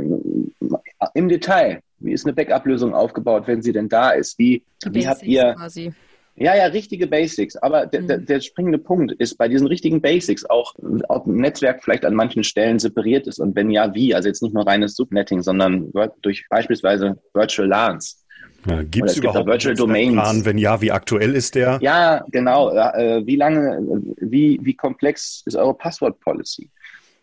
Im 1.15 1.29
Detail. 1.29 1.81
Wie 1.99 2.13
ist 2.13 2.25
eine 2.25 2.35
Backup-Lösung 2.35 2.95
aufgebaut, 2.95 3.49
wenn 3.49 3.63
sie 3.63 3.73
denn 3.73 3.89
da 3.89 4.11
ist? 4.11 4.39
Wie, 4.39 4.63
wie 4.87 5.09
habt 5.09 5.25
ihr 5.25 5.55
quasi. 5.55 5.93
Ja, 6.41 6.57
ja, 6.57 6.65
richtige 6.67 7.07
Basics. 7.07 7.55
Aber 7.57 7.85
mhm. 7.93 8.09
der, 8.09 8.19
der, 8.19 8.41
springende 8.41 8.79
Punkt 8.79 9.13
ist 9.13 9.37
bei 9.37 9.47
diesen 9.47 9.67
richtigen 9.67 10.01
Basics 10.01 10.47
auch, 10.47 10.75
ob 11.09 11.27
ein 11.27 11.37
Netzwerk 11.37 11.85
vielleicht 11.85 12.07
an 12.07 12.15
manchen 12.15 12.45
Stellen 12.45 12.79
separiert 12.79 13.27
ist 13.27 13.41
und 13.41 13.55
wenn 13.55 13.71
ja, 13.71 13.95
wie. 13.95 14.15
Also 14.15 14.29
jetzt 14.29 14.43
nicht 14.43 14.55
nur 14.55 14.67
reines 14.67 14.97
Subnetting, 14.97 15.43
sondern 15.43 15.93
durch 16.23 16.47
beispielsweise 16.49 17.19
Virtual 17.35 17.69
LANs. 17.69 18.25
Ja, 18.67 18.83
Gibt 18.83 19.11
es 19.11 19.19
überhaupt 19.19 19.47
Virtual 19.47 19.75
Domains? 19.75 20.15
Plan? 20.15 20.45
Wenn 20.47 20.57
ja, 20.57 20.81
wie 20.81 20.91
aktuell 20.91 21.35
ist 21.35 21.55
der? 21.55 21.79
Ja, 21.83 22.25
genau. 22.31 22.71
Äh, 22.71 23.27
wie 23.27 23.37
lange, 23.37 24.03
wie, 24.17 24.59
wie 24.63 24.75
komplex 24.75 25.43
ist 25.45 25.57
eure 25.57 25.75
Passwort-Policy? 25.75 26.71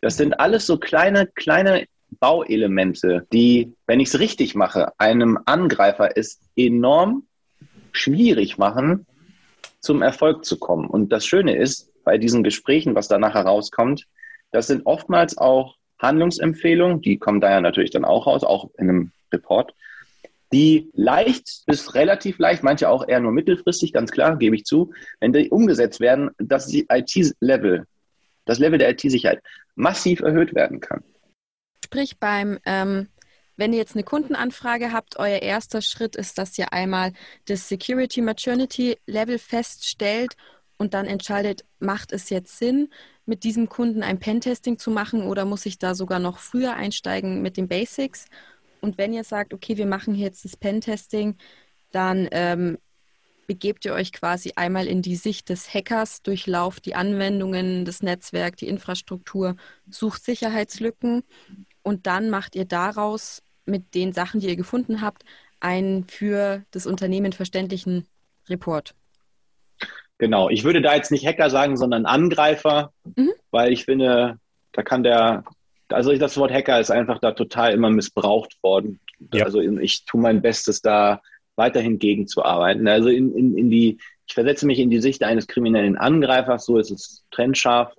Das 0.02 0.18
sind 0.18 0.40
alles 0.40 0.68
so 0.68 0.78
kleine, 0.78 1.26
kleine 1.26 1.86
Bauelemente, 2.20 3.26
die, 3.34 3.74
wenn 3.88 4.00
ich 4.00 4.10
es 4.10 4.20
richtig 4.20 4.54
mache, 4.56 4.92
einem 5.00 5.40
Angreifer 5.46 6.16
es 6.16 6.40
enorm 6.56 7.24
schwierig 7.98 8.58
machen, 8.58 9.06
zum 9.80 10.02
Erfolg 10.02 10.46
zu 10.46 10.58
kommen. 10.58 10.88
Und 10.88 11.10
das 11.12 11.26
Schöne 11.26 11.56
ist, 11.56 11.92
bei 12.04 12.18
diesen 12.18 12.44
Gesprächen, 12.44 12.96
was 12.96 13.08
danach 13.08 13.34
herauskommt, 13.34 14.08
das 14.52 14.68
sind 14.68 14.86
oftmals 14.86 15.38
auch 15.38 15.76
Handlungsempfehlungen, 16.00 17.02
die 17.02 17.18
kommen 17.18 17.42
da 17.42 17.50
ja 17.50 17.62
natürlich 17.62 17.92
dann 17.92 18.06
auch 18.06 18.28
raus, 18.28 18.44
auch 18.44 18.70
in 18.78 18.90
einem 18.90 19.12
Report, 19.34 19.74
die 20.54 20.90
leicht 20.94 21.66
bis 21.66 21.96
relativ 21.96 22.40
leicht, 22.40 22.64
manche 22.64 22.90
auch 22.90 23.08
eher 23.08 23.20
nur 23.20 23.32
mittelfristig, 23.34 23.92
ganz 23.92 24.12
klar, 24.12 24.38
gebe 24.38 24.56
ich 24.56 24.64
zu, 24.64 24.94
wenn 25.20 25.34
die 25.34 25.50
umgesetzt 25.50 26.00
werden, 26.00 26.32
dass 26.38 26.68
die 26.68 26.88
IT-Level, 26.90 27.86
das 28.46 28.60
Level 28.60 28.80
der 28.80 28.92
IT-Sicherheit 28.92 29.42
massiv 29.76 30.22
erhöht 30.22 30.56
werden 30.56 30.80
kann. 30.80 31.04
Sprich 31.84 32.18
beim 32.20 32.60
ähm, 32.66 33.08
wenn 33.58 33.74
ihr 33.74 33.80
jetzt 33.80 33.96
eine 33.96 34.04
Kundenanfrage 34.04 34.94
habt, 34.94 35.18
euer 35.18 35.42
erster 35.42 35.82
Schritt 35.82 36.16
ist, 36.16 36.38
dass 36.38 36.58
ihr 36.58 36.72
einmal 36.72 37.12
das 37.46 37.68
Security 37.68 38.22
Maturity 38.22 38.98
Level 39.06 39.40
feststellt 39.40 40.36
und 40.78 40.94
dann 40.94 41.06
entscheidet, 41.06 41.66
macht 41.80 42.14
es 42.14 42.30
jetzt 42.30 42.58
Sinn, 42.58 42.90
mit 43.26 43.44
diesem 43.44 43.68
Kunden 43.68 44.04
ein 44.04 44.20
Pentesting 44.20 44.78
zu 44.78 44.90
machen 44.90 45.24
oder 45.24 45.44
muss 45.44 45.66
ich 45.66 45.80
da 45.80 45.96
sogar 45.96 46.20
noch 46.20 46.38
früher 46.38 46.76
einsteigen 46.76 47.42
mit 47.42 47.58
den 47.58 47.68
Basics? 47.68 48.26
Und 48.80 48.98
wenn 48.98 49.12
ihr 49.12 49.24
sagt, 49.24 49.54
okay, 49.54 49.76
wir 49.76 49.88
machen 49.88 50.16
jetzt 50.16 50.46
das 50.46 50.56
Pentesting, 50.56 51.36
dann 51.92 52.28
ähm, 52.32 52.78
begebt 53.48 53.86
ihr 53.86 53.94
euch 53.94 54.14
quasi 54.14 54.54
einmal 54.56 54.88
in 54.88 55.02
die 55.02 55.16
Sicht 55.16 55.50
des 55.50 55.74
Hackers, 55.74 56.22
durchlauft 56.22 56.86
die 56.86 56.96
Anwendungen, 56.96 57.86
das 57.86 58.04
Netzwerk, 58.04 58.58
die 58.58 58.68
Infrastruktur, 58.68 59.56
sucht 59.90 60.24
Sicherheitslücken 60.24 61.24
und 61.82 62.06
dann 62.06 62.30
macht 62.30 62.56
ihr 62.56 62.66
daraus 62.66 63.42
mit 63.68 63.94
den 63.96 64.14
Sachen, 64.14 64.40
die 64.40 64.48
ihr 64.48 64.56
gefunden 64.56 65.02
habt, 65.02 65.24
einen 65.60 66.06
für 66.06 66.64
das 66.72 66.86
Unternehmen 66.86 67.34
verständlichen 67.34 68.06
Report. 68.50 68.94
Genau, 70.18 70.50
ich 70.50 70.64
würde 70.64 70.82
da 70.82 70.96
jetzt 70.96 71.12
nicht 71.12 71.26
Hacker 71.26 71.50
sagen, 71.50 71.78
sondern 71.78 72.06
Angreifer, 72.06 72.92
mhm. 73.16 73.32
weil 73.52 73.72
ich 73.72 73.86
finde, 73.86 74.40
da 74.72 74.82
kann 74.82 75.04
der, 75.04 75.44
also 75.90 76.16
das 76.16 76.38
Wort 76.38 76.52
Hacker 76.52 76.80
ist 76.80 76.92
einfach 76.92 77.20
da 77.20 77.34
total 77.34 77.74
immer 77.74 77.90
missbraucht 77.90 78.58
worden. 78.64 79.00
Ja. 79.34 79.46
Also 79.46 79.62
ich 79.62 80.06
tue 80.06 80.22
mein 80.22 80.42
Bestes, 80.42 80.82
da 80.82 81.22
weiterhin 81.56 82.00
gegenzuarbeiten. 82.00 82.88
Also 82.88 83.10
in, 83.10 83.36
in, 83.36 83.58
in 83.58 83.70
die, 83.70 83.98
ich 84.28 84.34
versetze 84.34 84.66
mich 84.66 84.80
in 84.80 84.90
die 84.90 85.02
Sicht 85.02 85.24
eines 85.24 85.48
kriminellen 85.48 85.98
Angreifers, 85.98 86.66
so 86.66 86.78
ist 86.78 86.92
es 86.92 87.24
trennscharf 87.32 87.94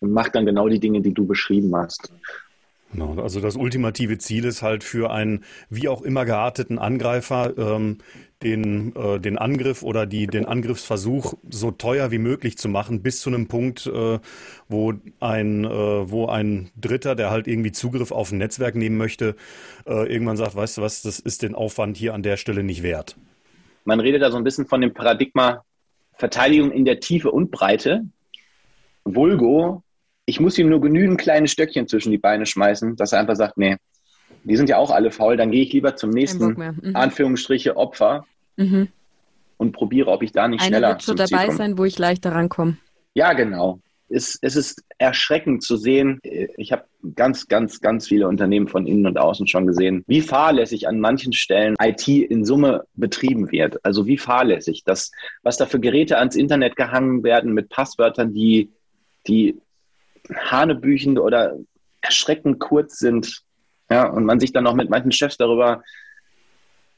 und 0.00 0.12
mache 0.12 0.30
dann 0.32 0.46
genau 0.46 0.68
die 0.68 0.80
Dinge, 0.80 1.00
die 1.00 1.14
du 1.14 1.26
beschrieben 1.26 1.74
hast. 1.76 2.12
Genau, 2.92 3.14
also 3.22 3.40
das 3.40 3.56
ultimative 3.56 4.18
Ziel 4.18 4.44
ist 4.44 4.60
halt 4.60 4.84
für 4.84 5.10
einen 5.10 5.44
wie 5.70 5.88
auch 5.88 6.02
immer 6.02 6.26
gearteten 6.26 6.78
Angreifer 6.78 7.56
ähm, 7.56 7.98
den, 8.42 8.94
äh, 8.94 9.18
den 9.18 9.38
Angriff 9.38 9.82
oder 9.82 10.04
die, 10.04 10.26
den 10.26 10.44
Angriffsversuch 10.44 11.34
so 11.48 11.70
teuer 11.70 12.10
wie 12.10 12.18
möglich 12.18 12.58
zu 12.58 12.68
machen, 12.68 13.02
bis 13.02 13.20
zu 13.20 13.30
einem 13.30 13.48
Punkt, 13.48 13.86
äh, 13.86 14.18
wo, 14.68 14.92
ein, 15.20 15.64
äh, 15.64 15.68
wo 15.68 16.26
ein 16.26 16.70
Dritter, 16.76 17.14
der 17.14 17.30
halt 17.30 17.48
irgendwie 17.48 17.72
Zugriff 17.72 18.12
auf 18.12 18.30
ein 18.30 18.38
Netzwerk 18.38 18.74
nehmen 18.74 18.98
möchte, 18.98 19.36
äh, 19.86 20.12
irgendwann 20.12 20.36
sagt, 20.36 20.54
weißt 20.54 20.78
du 20.78 20.82
was, 20.82 21.02
das 21.02 21.18
ist 21.18 21.42
den 21.42 21.54
Aufwand 21.54 21.96
hier 21.96 22.12
an 22.12 22.22
der 22.22 22.36
Stelle 22.36 22.62
nicht 22.62 22.82
wert. 22.82 23.16
Man 23.84 24.00
redet 24.00 24.22
da 24.22 24.30
so 24.30 24.36
ein 24.36 24.44
bisschen 24.44 24.66
von 24.66 24.80
dem 24.80 24.92
Paradigma 24.92 25.64
Verteidigung 26.14 26.70
in 26.70 26.84
der 26.84 27.00
Tiefe 27.00 27.30
und 27.30 27.50
Breite. 27.50 28.04
Vulgo, 29.04 29.82
ich 30.26 30.40
muss 30.40 30.58
ihm 30.58 30.68
nur 30.68 30.80
genügend 30.80 31.20
kleine 31.20 31.48
Stöckchen 31.48 31.88
zwischen 31.88 32.10
die 32.10 32.18
Beine 32.18 32.46
schmeißen, 32.46 32.96
dass 32.96 33.12
er 33.12 33.20
einfach 33.20 33.36
sagt, 33.36 33.58
nee, 33.58 33.76
die 34.44 34.56
sind 34.56 34.68
ja 34.68 34.76
auch 34.76 34.90
alle 34.90 35.10
faul, 35.10 35.36
dann 35.36 35.50
gehe 35.50 35.62
ich 35.62 35.72
lieber 35.72 35.96
zum 35.96 36.10
nächsten, 36.10 36.54
mhm. 36.54 36.96
Anführungsstriche, 36.96 37.76
Opfer 37.76 38.26
mhm. 38.56 38.88
und 39.56 39.72
probiere, 39.72 40.10
ob 40.10 40.22
ich 40.22 40.32
da 40.32 40.48
nicht 40.48 40.60
Einer 40.60 40.68
schneller 40.68 40.88
wird 40.90 41.02
schon 41.02 41.16
dabei 41.16 41.46
kommen. 41.46 41.56
sein, 41.56 41.78
wo 41.78 41.84
ich 41.84 41.98
leichter 41.98 42.32
rankomme. 42.32 42.76
Ja, 43.14 43.32
genau. 43.34 43.80
ist, 44.08 44.38
es 44.42 44.56
ist 44.56 44.82
erschreckend 44.98 45.62
zu 45.62 45.76
sehen. 45.76 46.20
Ich 46.56 46.72
habe 46.72 46.84
ganz, 47.14 47.48
ganz, 47.48 47.80
ganz 47.80 48.08
viele 48.08 48.28
Unternehmen 48.28 48.68
von 48.68 48.86
innen 48.86 49.06
und 49.06 49.18
außen 49.18 49.46
schon 49.46 49.66
gesehen, 49.66 50.04
wie 50.06 50.20
fahrlässig 50.20 50.88
an 50.88 51.00
manchen 51.00 51.32
Stellen 51.32 51.74
IT 51.80 52.06
in 52.08 52.44
Summe 52.44 52.84
betrieben 52.94 53.50
wird. 53.50 53.84
Also 53.84 54.06
wie 54.06 54.18
fahrlässig, 54.18 54.82
das, 54.84 55.10
was 55.42 55.56
da 55.56 55.66
für 55.66 55.80
Geräte 55.80 56.18
ans 56.18 56.36
Internet 56.36 56.76
gehangen 56.76 57.22
werden 57.22 57.52
mit 57.52 57.68
Passwörtern, 57.68 58.32
die, 58.32 58.70
die 59.26 59.60
hanebüchend 60.28 61.18
oder 61.18 61.56
erschreckend 62.00 62.60
kurz 62.60 62.98
sind. 62.98 63.42
Ja, 63.90 64.08
und 64.08 64.24
man 64.24 64.40
sich 64.40 64.52
dann 64.52 64.66
auch 64.66 64.74
mit 64.74 64.90
manchen 64.90 65.12
Chefs 65.12 65.36
darüber 65.36 65.82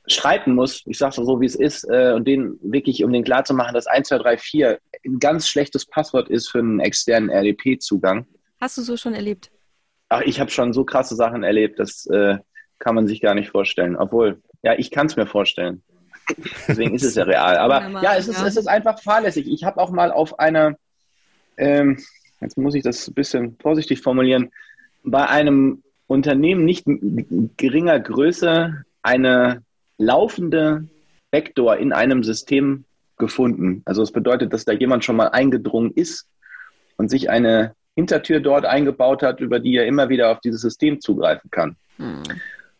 schreiben 0.06 0.54
muss, 0.54 0.82
ich 0.86 0.98
sage 0.98 1.10
es 1.10 1.26
so, 1.26 1.40
wie 1.40 1.46
es 1.46 1.54
ist, 1.54 1.84
äh, 1.84 2.12
und 2.14 2.28
denen 2.28 2.58
wirklich, 2.62 3.02
um 3.04 3.12
den 3.12 3.24
klarzumachen, 3.24 3.74
dass 3.74 3.86
1, 3.86 4.08
2, 4.08 4.18
3, 4.18 4.38
4 4.38 4.78
ein 5.06 5.18
ganz 5.18 5.48
schlechtes 5.48 5.86
Passwort 5.86 6.28
ist 6.28 6.48
für 6.48 6.58
einen 6.58 6.80
externen 6.80 7.30
RDP-Zugang. 7.30 8.26
Hast 8.60 8.78
du 8.78 8.82
so 8.82 8.96
schon 8.96 9.14
erlebt? 9.14 9.50
Ach, 10.10 10.20
ich 10.20 10.40
habe 10.40 10.50
schon 10.50 10.72
so 10.72 10.84
krasse 10.84 11.16
Sachen 11.16 11.42
erlebt, 11.42 11.78
das 11.78 12.06
äh, 12.06 12.36
kann 12.78 12.94
man 12.94 13.06
sich 13.06 13.20
gar 13.20 13.34
nicht 13.34 13.50
vorstellen. 13.50 13.96
Obwohl, 13.96 14.42
ja, 14.62 14.74
ich 14.78 14.90
kann 14.90 15.06
es 15.06 15.16
mir 15.16 15.26
vorstellen. 15.26 15.82
Deswegen 16.68 16.94
ist 16.94 17.02
es 17.04 17.14
ja 17.14 17.24
real. 17.24 17.56
Aber 17.56 18.00
ja, 18.02 18.16
es 18.16 18.28
ist, 18.28 18.42
es 18.42 18.56
ist 18.56 18.66
einfach 18.66 19.00
fahrlässig. 19.00 19.46
Ich 19.46 19.64
habe 19.64 19.80
auch 19.80 19.90
mal 19.90 20.10
auf 20.10 20.38
einer, 20.38 20.76
ähm, 21.56 21.98
jetzt 22.44 22.58
muss 22.58 22.74
ich 22.74 22.82
das 22.82 23.08
ein 23.08 23.14
bisschen 23.14 23.56
vorsichtig 23.60 24.00
formulieren, 24.00 24.52
bei 25.02 25.26
einem 25.26 25.82
Unternehmen 26.06 26.64
nicht 26.64 26.84
geringer 27.56 27.98
Größe 27.98 28.84
eine 29.02 29.62
laufende 29.98 30.86
Backdoor 31.30 31.76
in 31.78 31.92
einem 31.92 32.22
System 32.22 32.84
gefunden. 33.16 33.82
Also 33.84 34.02
es 34.02 34.10
das 34.10 34.12
bedeutet, 34.12 34.52
dass 34.52 34.64
da 34.64 34.72
jemand 34.72 35.04
schon 35.04 35.16
mal 35.16 35.28
eingedrungen 35.28 35.92
ist 35.94 36.26
und 36.96 37.10
sich 37.10 37.30
eine 37.30 37.74
Hintertür 37.94 38.40
dort 38.40 38.64
eingebaut 38.64 39.22
hat, 39.22 39.40
über 39.40 39.60
die 39.60 39.76
er 39.76 39.86
immer 39.86 40.08
wieder 40.08 40.30
auf 40.30 40.40
dieses 40.40 40.60
System 40.60 41.00
zugreifen 41.00 41.50
kann. 41.50 41.76
Hm. 41.96 42.22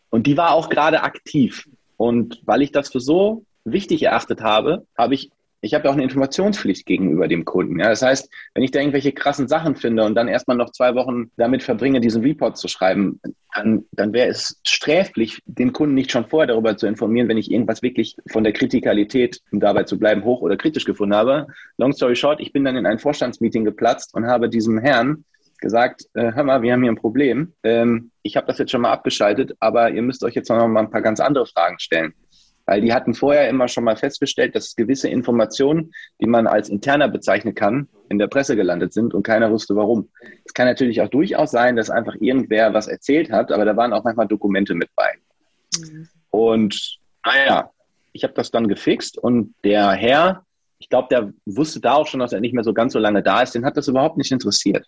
Und 0.09 0.27
die 0.27 0.37
war 0.37 0.53
auch 0.53 0.69
gerade 0.69 1.03
aktiv. 1.03 1.67
Und 1.97 2.41
weil 2.45 2.61
ich 2.61 2.71
das 2.71 2.91
für 2.91 2.99
so 2.99 3.45
wichtig 3.63 4.03
erachtet 4.03 4.41
habe, 4.41 4.85
habe 4.97 5.15
ich 5.15 5.31
ich 5.65 5.73
habe 5.73 5.85
ja 5.85 5.89
auch 5.89 5.95
eine 5.95 6.03
Informationspflicht 6.03 6.85
gegenüber 6.85 7.27
dem 7.27 7.43
Kunden. 7.43 7.79
Ja? 7.79 7.89
Das 7.89 8.03
heißt, 8.03 8.29
wenn 8.53 8.63
ich 8.63 8.69
da 8.69 8.79
irgendwelche 8.79 9.11
krassen 9.11 9.47
Sachen 9.47 9.75
finde 9.75 10.03
und 10.03 10.13
dann 10.13 10.27
erstmal 10.27 10.55
noch 10.55 10.69
zwei 10.69 10.93
Wochen 10.93 11.31
damit 11.37 11.63
verbringe, 11.63 11.99
diesen 11.99 12.21
Report 12.21 12.55
zu 12.55 12.67
schreiben, 12.67 13.19
dann, 13.55 13.83
dann 13.91 14.13
wäre 14.13 14.27
es 14.27 14.61
sträflich, 14.63 15.41
den 15.45 15.73
Kunden 15.73 15.95
nicht 15.95 16.11
schon 16.11 16.27
vorher 16.27 16.47
darüber 16.47 16.77
zu 16.77 16.85
informieren, 16.85 17.27
wenn 17.29 17.39
ich 17.39 17.49
irgendwas 17.49 17.81
wirklich 17.81 18.15
von 18.31 18.43
der 18.43 18.53
Kritikalität, 18.53 19.41
um 19.51 19.59
dabei 19.59 19.83
zu 19.83 19.97
bleiben, 19.97 20.23
hoch 20.23 20.41
oder 20.41 20.55
kritisch 20.55 20.85
gefunden 20.85 21.15
habe. 21.15 21.47
Long 21.77 21.93
story 21.93 22.15
short, 22.15 22.39
ich 22.39 22.53
bin 22.53 22.63
dann 22.63 22.77
in 22.77 22.85
ein 22.85 22.99
Vorstandsmeeting 22.99 23.65
geplatzt 23.65 24.13
und 24.13 24.27
habe 24.27 24.49
diesem 24.49 24.77
Herrn 24.77 25.25
gesagt, 25.59 26.03
äh, 26.13 26.31
hör 26.33 26.43
mal, 26.43 26.61
wir 26.61 26.73
haben 26.73 26.83
hier 26.83 26.91
ein 26.91 26.97
Problem. 26.97 27.53
Ähm, 27.63 28.11
ich 28.21 28.37
habe 28.37 28.45
das 28.45 28.59
jetzt 28.59 28.71
schon 28.71 28.81
mal 28.81 28.91
abgeschaltet, 28.91 29.55
aber 29.59 29.89
ihr 29.89 30.03
müsst 30.03 30.23
euch 30.23 30.35
jetzt 30.35 30.49
noch 30.49 30.67
mal 30.67 30.81
ein 30.81 30.91
paar 30.91 31.01
ganz 31.01 31.19
andere 31.19 31.47
Fragen 31.47 31.79
stellen. 31.79 32.13
Weil 32.65 32.81
die 32.81 32.93
hatten 32.93 33.13
vorher 33.13 33.47
immer 33.47 33.67
schon 33.67 33.83
mal 33.83 33.95
festgestellt, 33.95 34.55
dass 34.55 34.75
gewisse 34.75 35.07
Informationen, 35.07 35.93
die 36.19 36.25
man 36.25 36.47
als 36.47 36.69
interner 36.69 37.07
bezeichnen 37.07 37.53
kann, 37.53 37.87
in 38.09 38.17
der 38.17 38.27
Presse 38.27 38.55
gelandet 38.55 38.93
sind 38.93 39.13
und 39.13 39.23
keiner 39.23 39.51
wusste 39.51 39.75
warum. 39.75 40.09
Es 40.45 40.53
kann 40.53 40.67
natürlich 40.67 41.01
auch 41.01 41.09
durchaus 41.09 41.51
sein, 41.51 41.75
dass 41.75 41.89
einfach 41.89 42.15
irgendwer 42.19 42.73
was 42.73 42.87
erzählt 42.87 43.31
hat, 43.31 43.51
aber 43.51 43.65
da 43.65 43.77
waren 43.77 43.93
auch 43.93 44.03
manchmal 44.03 44.27
Dokumente 44.27 44.73
mit 44.73 44.89
bei. 44.95 45.11
Mhm. 45.79 46.07
Und 46.31 46.99
naja, 47.23 47.69
ich 48.13 48.23
habe 48.23 48.33
das 48.33 48.49
dann 48.49 48.67
gefixt 48.67 49.17
und 49.17 49.53
der 49.63 49.91
Herr, 49.91 50.45
ich 50.79 50.89
glaube, 50.89 51.07
der 51.11 51.33
wusste 51.45 51.79
da 51.79 51.93
auch 51.93 52.07
schon, 52.07 52.19
dass 52.19 52.33
er 52.33 52.39
nicht 52.39 52.53
mehr 52.53 52.63
so 52.63 52.73
ganz 52.73 52.93
so 52.93 52.99
lange 52.99 53.21
da 53.21 53.41
ist, 53.41 53.53
den 53.53 53.65
hat 53.65 53.77
das 53.77 53.87
überhaupt 53.87 54.17
nicht 54.17 54.31
interessiert. 54.31 54.87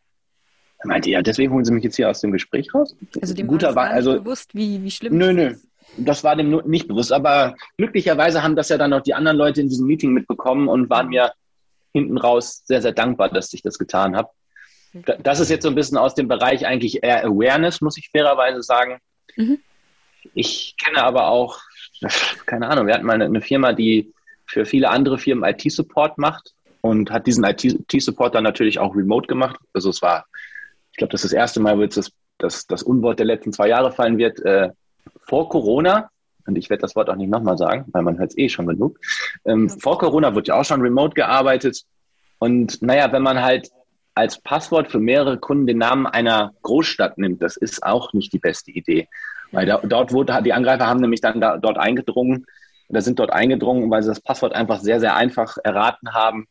Er 0.80 0.88
meinte, 0.88 1.10
ja, 1.10 1.22
deswegen 1.22 1.54
holen 1.54 1.66
Sie 1.66 1.74
mich 1.74 1.84
jetzt 1.84 1.96
hier 1.96 2.10
aus 2.10 2.22
dem 2.22 2.32
Gespräch 2.32 2.74
raus. 2.74 2.96
Also 3.20 3.34
dem 3.34 3.48
Guter 3.48 3.76
war, 3.76 3.90
also, 3.90 4.14
bewusst, 4.14 4.54
wie, 4.54 4.84
wie 4.84 4.92
schlimm 4.92 5.18
nö, 5.18 5.34
nö, 5.34 5.56
das 5.96 6.24
war 6.24 6.36
dem 6.36 6.50
nicht 6.66 6.88
bewusst. 6.88 7.12
Aber 7.12 7.56
glücklicherweise 7.78 8.44
haben 8.44 8.56
das 8.56 8.70
ja 8.70 8.78
dann 8.78 8.94
auch 8.94 9.02
die 9.02 9.14
anderen 9.14 9.38
Leute 9.38 9.62
in 9.62 9.70
diesem 9.70 9.88
Meeting 9.88 10.12
mitbekommen 10.12 10.68
und 10.68 10.90
waren 10.90 11.10
mir 11.10 11.32
hinten 11.94 12.18
raus 12.18 12.64
sehr, 12.66 12.82
sehr 12.82 12.92
dankbar, 12.92 13.30
dass 13.30 13.54
ich 13.54 13.62
das 13.62 13.80
getan 13.80 14.16
habe. 14.16 14.30
Das 15.24 15.40
ist 15.40 15.50
jetzt 15.50 15.64
so 15.64 15.70
ein 15.70 15.76
bisschen 15.76 15.98
aus 15.98 16.16
dem 16.16 16.28
Bereich 16.28 16.66
eigentlich 16.66 17.04
eher 17.04 17.24
Awareness, 17.26 17.82
muss 17.82 17.98
ich 17.98 18.10
fairerweise 18.10 18.62
sagen. 18.62 19.00
Mhm. 19.36 19.60
Ich 20.34 20.76
kenne 20.84 21.04
aber 21.04 21.28
auch, 21.28 21.60
keine 22.46 22.68
Ahnung, 22.70 22.88
wir 22.88 22.94
hatten 22.94 23.06
mal 23.06 23.22
eine, 23.22 23.42
Firma, 23.42 23.74
die 23.74 24.14
für 24.46 24.66
viele 24.66 24.90
andere 24.90 25.18
Firmen 25.18 25.48
IT-Support 25.50 26.18
macht 26.18 26.54
und 26.82 27.12
hat 27.12 27.28
diesen 27.28 27.44
IT-Support 27.44 28.36
dann 28.36 28.44
natürlich 28.44 28.80
auch 28.80 28.96
remote 28.96 29.28
gemacht. 29.28 29.60
Also 29.74 29.90
es 29.90 30.02
war, 30.02 30.26
ich 30.92 30.98
glaube, 30.98 31.12
das 31.12 31.24
ist 31.24 31.34
das 31.34 31.38
erste 31.38 31.60
Mal, 31.60 31.78
wo 31.78 31.82
jetzt 31.82 31.98
das, 31.98 32.12
das, 32.38 32.66
das 32.68 32.84
Unwort 32.84 33.20
der 33.20 33.26
letzten 33.26 33.52
zwei 33.52 33.68
Jahre 33.68 33.92
fallen 33.92 34.18
wird, 34.18 34.40
äh, 34.46 34.70
vor 35.28 35.50
Corona, 35.50 36.10
und 36.46 36.58
ich 36.58 36.70
werde 36.70 36.82
das 36.82 36.96
Wort 36.96 37.10
auch 37.10 37.16
nicht 37.16 37.30
nochmal 37.30 37.58
sagen, 37.58 37.86
weil 37.92 38.04
man 38.04 38.18
hört 38.18 38.32
es 38.32 38.38
eh 38.38 38.50
schon 38.50 38.68
genug, 38.68 39.00
ähm, 39.46 39.70
vor 39.70 39.98
Corona 39.98 40.34
wird 40.34 40.48
ja 40.48 40.60
auch 40.60 40.66
schon 40.66 40.82
remote 40.82 41.14
gearbeitet. 41.14 41.84
Und 42.40 42.82
naja, 42.82 43.12
wenn 43.12 43.24
man 43.24 43.42
halt 43.42 43.70
als 44.16 44.42
Passwort 44.42 44.90
für 44.90 45.00
mehrere 45.00 45.38
Kunden 45.38 45.68
den 45.68 45.78
Namen 45.78 46.08
einer 46.08 46.54
Großstadt 46.64 47.18
nimmt, 47.18 47.42
das 47.42 47.58
ist 47.58 47.84
auch 47.84 48.14
nicht 48.14 48.34
die 48.34 48.40
beste 48.40 48.72
Idee. 48.72 49.08
Weil 49.52 49.66
da, 49.66 49.78
dort 49.78 50.12
wurde, 50.12 50.42
die 50.44 50.54
Angreifer 50.54 50.88
haben 50.88 51.02
nämlich 51.02 51.22
dann 51.22 51.40
da, 51.40 51.58
dort 51.58 51.78
eingedrungen 51.78 52.46
oder 52.90 53.02
sind 53.02 53.20
dort 53.20 53.32
eingedrungen, 53.32 53.92
weil 53.92 54.02
sie 54.02 54.10
das 54.10 54.22
Passwort 54.22 54.54
einfach 54.54 54.80
sehr, 54.80 55.00
sehr 55.00 55.16
einfach 55.16 55.58
erraten 55.64 56.14
haben 56.14 56.48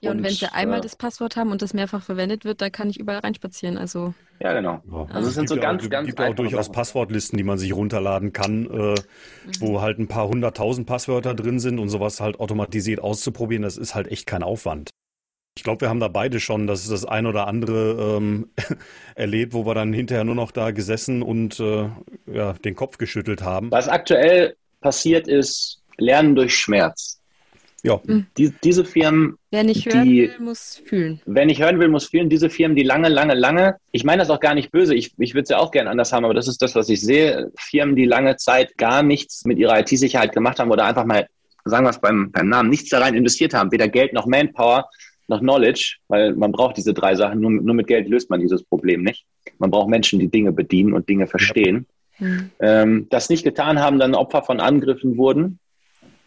ja, 0.00 0.10
und, 0.10 0.18
und 0.18 0.24
wenn 0.24 0.32
sie 0.32 0.52
einmal 0.52 0.78
äh, 0.78 0.82
das 0.82 0.96
Passwort 0.96 1.36
haben 1.36 1.50
und 1.50 1.62
das 1.62 1.74
mehrfach 1.74 2.02
verwendet 2.02 2.44
wird, 2.44 2.60
dann 2.60 2.72
kann 2.72 2.90
ich 2.90 2.98
überall 2.98 3.20
reinspazieren. 3.20 3.78
Also 3.78 4.14
ja, 4.40 4.52
genau. 4.52 4.82
Ja. 4.90 5.06
Also 5.14 5.28
es 5.28 5.34
sind 5.34 5.48
so 5.48 5.56
ganz, 5.56 5.84
auch, 5.84 5.90
ganz 5.90 6.06
gibt 6.06 6.20
auch 6.20 6.34
durchaus 6.34 6.70
Passwortlisten, 6.70 7.36
die 7.36 7.44
man 7.44 7.58
sich 7.58 7.74
runterladen 7.74 8.32
kann, 8.32 8.66
äh, 8.66 8.70
mhm. 8.70 8.96
wo 9.60 9.80
halt 9.80 9.98
ein 9.98 10.08
paar 10.08 10.28
hunderttausend 10.28 10.86
Passwörter 10.86 11.34
drin 11.34 11.58
sind 11.58 11.78
und 11.78 11.88
sowas 11.88 12.20
halt 12.20 12.38
automatisiert 12.38 13.00
auszuprobieren. 13.00 13.62
Das 13.62 13.76
ist 13.76 13.94
halt 13.94 14.08
echt 14.08 14.26
kein 14.26 14.42
Aufwand. 14.42 14.90
Ich 15.56 15.64
glaube, 15.64 15.80
wir 15.80 15.88
haben 15.88 16.00
da 16.00 16.08
beide 16.08 16.38
schon 16.38 16.66
das, 16.66 16.86
das 16.86 17.06
ein 17.06 17.24
oder 17.24 17.46
andere 17.46 18.18
ähm, 18.18 18.50
erlebt, 19.14 19.54
wo 19.54 19.64
wir 19.64 19.74
dann 19.74 19.94
hinterher 19.94 20.24
nur 20.24 20.34
noch 20.34 20.50
da 20.50 20.70
gesessen 20.70 21.22
und 21.22 21.58
äh, 21.60 21.88
ja, 22.26 22.52
den 22.52 22.74
Kopf 22.74 22.98
geschüttelt 22.98 23.42
haben. 23.42 23.70
Was 23.70 23.88
aktuell 23.88 24.56
passiert 24.82 25.28
ist, 25.28 25.82
Lernen 25.96 26.34
durch 26.34 26.54
Schmerz. 26.54 27.20
Ja. 27.82 28.00
Mhm. 28.04 28.26
Die, 28.36 28.52
diese 28.64 28.84
Firmen. 28.84 29.38
Wer 29.50 29.64
nicht 29.64 29.86
hören 29.86 30.04
die, 30.04 30.22
will, 30.22 30.40
muss 30.40 30.82
fühlen. 30.84 31.20
Wer 31.24 31.46
nicht 31.46 31.62
hören 31.62 31.78
will, 31.78 31.88
muss 31.88 32.06
fühlen. 32.06 32.28
Diese 32.28 32.50
Firmen, 32.50 32.76
die 32.76 32.82
lange, 32.82 33.08
lange, 33.08 33.34
lange, 33.34 33.76
ich 33.92 34.04
meine 34.04 34.20
das 34.20 34.30
auch 34.30 34.40
gar 34.40 34.54
nicht 34.54 34.72
böse, 34.72 34.94
ich, 34.94 35.14
ich 35.18 35.34
würde 35.34 35.44
es 35.44 35.48
ja 35.50 35.58
auch 35.58 35.70
gerne 35.70 35.90
anders 35.90 36.12
haben, 36.12 36.24
aber 36.24 36.34
das 36.34 36.48
ist 36.48 36.60
das, 36.62 36.74
was 36.74 36.88
ich 36.88 37.00
sehe. 37.00 37.50
Firmen, 37.56 37.96
die 37.96 38.06
lange 38.06 38.36
Zeit 38.36 38.76
gar 38.76 39.02
nichts 39.02 39.44
mit 39.44 39.58
ihrer 39.58 39.78
IT-Sicherheit 39.78 40.32
gemacht 40.32 40.58
haben 40.58 40.70
oder 40.70 40.84
einfach 40.84 41.04
mal, 41.04 41.26
sagen 41.64 41.84
wir 41.86 41.90
es 41.90 42.00
beim, 42.00 42.30
beim 42.32 42.48
Namen, 42.48 42.70
nichts 42.70 42.90
da 42.90 42.98
rein 42.98 43.14
investiert 43.14 43.54
haben, 43.54 43.70
weder 43.72 43.88
Geld 43.88 44.12
noch 44.12 44.26
Manpower 44.26 44.88
noch 45.28 45.40
Knowledge, 45.40 45.96
weil 46.08 46.34
man 46.34 46.52
braucht 46.52 46.76
diese 46.76 46.94
drei 46.94 47.14
Sachen. 47.14 47.40
Nur, 47.40 47.50
nur 47.50 47.74
mit 47.74 47.88
Geld 47.88 48.08
löst 48.08 48.30
man 48.30 48.40
dieses 48.40 48.62
Problem 48.62 49.02
nicht. 49.02 49.26
Man 49.58 49.70
braucht 49.70 49.88
Menschen, 49.88 50.18
die 50.20 50.28
Dinge 50.28 50.52
bedienen 50.52 50.92
und 50.92 51.08
Dinge 51.08 51.26
verstehen. 51.26 51.86
Ja. 52.18 52.26
Mhm. 52.26 52.50
Ähm, 52.60 53.06
das 53.10 53.28
nicht 53.28 53.44
getan 53.44 53.80
haben, 53.80 53.98
dann 53.98 54.14
Opfer 54.14 54.42
von 54.42 54.60
Angriffen 54.60 55.16
wurden 55.16 55.58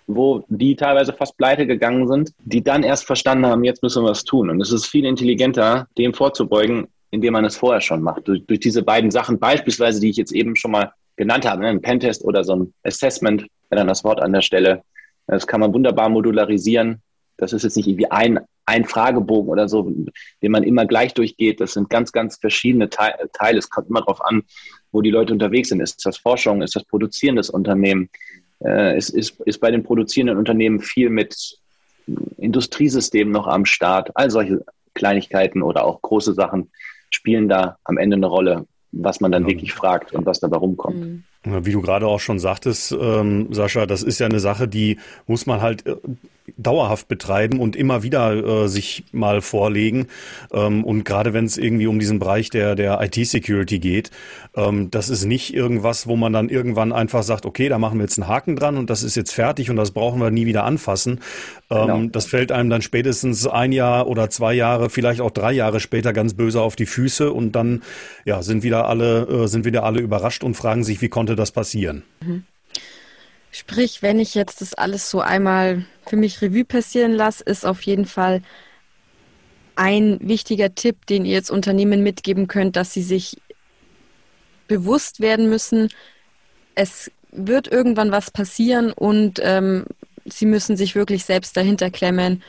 wo 0.10 0.44
die 0.50 0.76
teilweise 0.76 1.14
fast 1.14 1.38
pleite 1.38 1.68
gegangen 1.68 2.08
sind, 2.08 2.34
die 2.44 2.64
dann 2.64 2.82
erst 2.82 3.06
verstanden 3.06 3.46
haben, 3.46 3.64
jetzt 3.64 3.84
müssen 3.84 4.04
wir 4.04 4.10
was 4.10 4.24
tun. 4.24 4.50
Und 4.50 4.60
es 4.60 4.72
ist 4.72 4.88
viel 4.88 5.06
intelligenter, 5.06 5.88
dem 6.00 6.16
vorzubeugen, 6.16 6.88
indem 7.12 7.34
man 7.34 7.46
es 7.46 7.56
vorher 7.56 7.80
schon 7.80 8.02
macht. 8.02 8.28
Durch, 8.28 8.44
durch 8.48 8.60
diese 8.60 8.82
beiden 8.82 9.12
Sachen, 9.12 9.40
beispielsweise, 9.40 10.00
die 10.00 10.10
ich 10.10 10.18
jetzt 10.18 10.32
eben 10.32 10.56
schon 10.56 10.72
mal 10.72 10.92
genannt 11.16 11.48
habe, 11.48 11.62
ne, 11.62 11.68
ein 11.68 11.82
Pentest 11.82 12.24
oder 12.24 12.44
so 12.44 12.56
ein 12.56 12.74
Assessment, 12.84 13.46
wenn 13.70 13.78
dann 13.78 13.88
das 13.88 14.04
Wort 14.04 14.20
an 14.20 14.34
der 14.34 14.42
Stelle. 14.42 14.82
Das 15.28 15.46
kann 15.46 15.60
man 15.60 15.74
wunderbar 15.76 16.10
modularisieren. 16.10 17.04
Das 17.38 17.54
ist 17.54 17.64
jetzt 17.64 17.78
nicht 17.78 17.88
irgendwie 17.88 18.10
ein, 18.10 18.40
ein 18.66 18.86
Fragebogen 18.86 19.52
oder 19.52 19.70
so, 19.70 19.84
den 20.42 20.52
man 20.52 20.64
immer 20.64 20.88
gleich 20.88 21.14
durchgeht. 21.14 21.62
Das 21.62 21.74
sind 21.74 21.90
ganz, 21.90 22.12
ganz 22.12 22.38
verschiedene 22.38 22.90
Teile. 22.90 23.60
Es 23.60 23.70
kommt 23.70 23.90
immer 23.90 24.00
darauf 24.00 24.26
an, 24.26 24.42
wo 24.92 25.02
die 25.02 25.12
Leute 25.12 25.34
unterwegs 25.34 25.70
sind. 25.70 25.82
Ist 25.82 26.04
das 26.04 26.18
Forschung? 26.18 26.64
Ist 26.64 26.76
das 26.76 26.84
produzierendes 26.84 27.52
Unternehmen? 27.52 28.10
Äh, 28.64 28.98
ist, 28.98 29.10
ist, 29.10 29.40
ist 29.42 29.60
bei 29.60 29.72
den 29.72 29.84
produzierenden 29.84 30.38
Unternehmen 30.38 30.80
viel 30.80 31.10
mit 31.10 31.58
Industriesystemen 32.38 33.32
noch 33.32 33.48
am 33.48 33.66
Start. 33.66 34.12
All 34.16 34.32
solche 34.32 34.64
Kleinigkeiten 34.94 35.62
oder 35.62 35.86
auch 35.86 36.02
große 36.02 36.34
Sachen 36.34 36.72
spielen 37.10 37.48
da 37.50 37.78
am 37.84 37.98
Ende 37.98 38.16
eine 38.16 38.28
Rolle, 38.28 38.66
was 38.92 39.22
man 39.22 39.32
dann 39.32 39.44
ja. 39.44 39.50
wirklich 39.50 39.74
fragt 39.74 40.14
und 40.14 40.26
was 40.26 40.40
dabei 40.40 40.58
rumkommt. 40.58 41.00
Mhm. 41.00 41.24
Wie 41.44 41.72
du 41.72 41.82
gerade 41.82 42.06
auch 42.06 42.20
schon 42.20 42.38
sagtest, 42.38 42.92
ähm, 42.92 43.54
Sascha, 43.54 43.86
das 43.86 44.04
ist 44.04 44.20
ja 44.20 44.26
eine 44.26 44.42
Sache, 44.42 44.68
die 44.68 45.00
muss 45.26 45.46
man 45.46 45.62
halt 45.62 45.86
äh, 45.88 45.96
dauerhaft 46.58 47.08
betreiben 47.08 47.60
und 47.60 47.76
immer 47.76 48.04
wieder 48.04 48.64
äh, 48.64 48.68
sich 48.68 49.04
mal 49.12 49.42
vorlegen. 49.42 50.08
Ähm, 50.52 50.84
und 50.84 51.04
gerade 51.04 51.34
wenn 51.34 51.46
es 51.46 51.58
irgendwie 51.58 51.88
um 51.88 52.00
diesen 52.00 52.20
Bereich 52.20 52.50
der, 52.50 52.76
der 52.76 53.02
IT-Security 53.02 53.80
geht, 53.80 54.12
ähm, 54.56 54.92
das 54.92 55.10
ist 55.10 55.26
nicht 55.26 55.54
irgendwas, 55.54 56.08
wo 56.08 56.16
man 56.16 56.34
dann 56.34 56.50
irgendwann 56.50 56.92
einfach 56.92 57.24
sagt, 57.24 57.46
okay, 57.46 57.70
da 57.70 57.78
machen 57.78 57.98
wir 58.00 58.04
jetzt 58.04 58.20
einen 58.20 58.28
Haken 58.28 58.56
dran 58.56 58.78
und 58.78 58.90
das 58.90 59.04
ist 59.04 59.16
jetzt 59.16 59.34
fertig 59.34 59.70
und 59.70 59.76
das 59.76 59.92
brauchen 59.92 60.22
wir 60.22 60.32
nie 60.32 60.46
wieder 60.46 60.64
anfassen. 60.64 61.20
Ähm, 61.70 61.82
genau. 61.82 62.04
Das 62.12 62.26
fällt 62.26 62.52
einem 62.52 62.70
dann 62.70 62.82
spätestens 62.82 63.48
ein 63.48 63.72
Jahr 63.72 64.08
oder 64.08 64.30
zwei 64.30 64.54
Jahre, 64.54 64.90
vielleicht 64.90 65.22
auch 65.22 65.32
drei 65.32 65.52
Jahre 65.52 65.80
später 65.80 66.14
ganz 66.14 66.34
böse 66.34 66.62
auf 66.62 66.76
die 66.76 66.86
Füße 66.86 67.32
und 67.32 67.54
dann 67.54 67.84
ja, 68.26 68.42
sind 68.42 68.64
wieder 68.64 68.88
alle, 68.88 69.28
äh, 69.28 69.48
sind 69.48 69.66
wieder 69.66 69.84
alle 69.84 70.00
überrascht 70.00 70.44
und 70.44 70.56
fragen 70.56 70.84
sich, 70.84 71.02
wie 71.02 71.10
konnte 71.10 71.36
das 71.36 71.52
passieren? 71.52 72.04
Mhm. 72.22 72.44
Sprich, 73.52 74.02
wenn 74.02 74.20
ich 74.20 74.36
jetzt 74.36 74.62
das 74.62 74.74
alles 74.74 75.10
so 75.10 75.22
einmal 75.22 75.86
für 76.06 76.18
mich 76.18 76.42
Revue 76.42 76.66
passieren 76.66 77.14
lasse, 77.14 77.44
ist 77.44 77.66
auf 77.66 77.82
jeden 77.82 78.06
Fall 78.06 78.42
ein 79.76 80.20
wichtiger 80.22 80.76
Tipp, 80.76 81.06
den 81.08 81.26
ihr 81.26 81.34
jetzt 81.34 81.50
Unternehmen 81.50 82.04
mitgeben 82.04 82.48
könnt, 82.48 82.76
dass 82.76 82.94
sie 82.94 83.02
sich 83.02 83.38
bewusst 84.68 85.20
werden 85.20 85.50
müssen, 85.50 85.90
es 86.76 87.12
wird 87.32 87.68
irgendwann 87.68 88.12
was 88.12 88.32
passieren 88.32 88.92
und 88.94 89.40
ähm, 89.44 89.86
sie 90.26 90.46
müssen 90.46 90.78
sich 90.78 90.96
wirklich 90.96 91.26
selbst 91.26 91.58
dahinter 91.58 91.90
klemmen, 91.90 92.44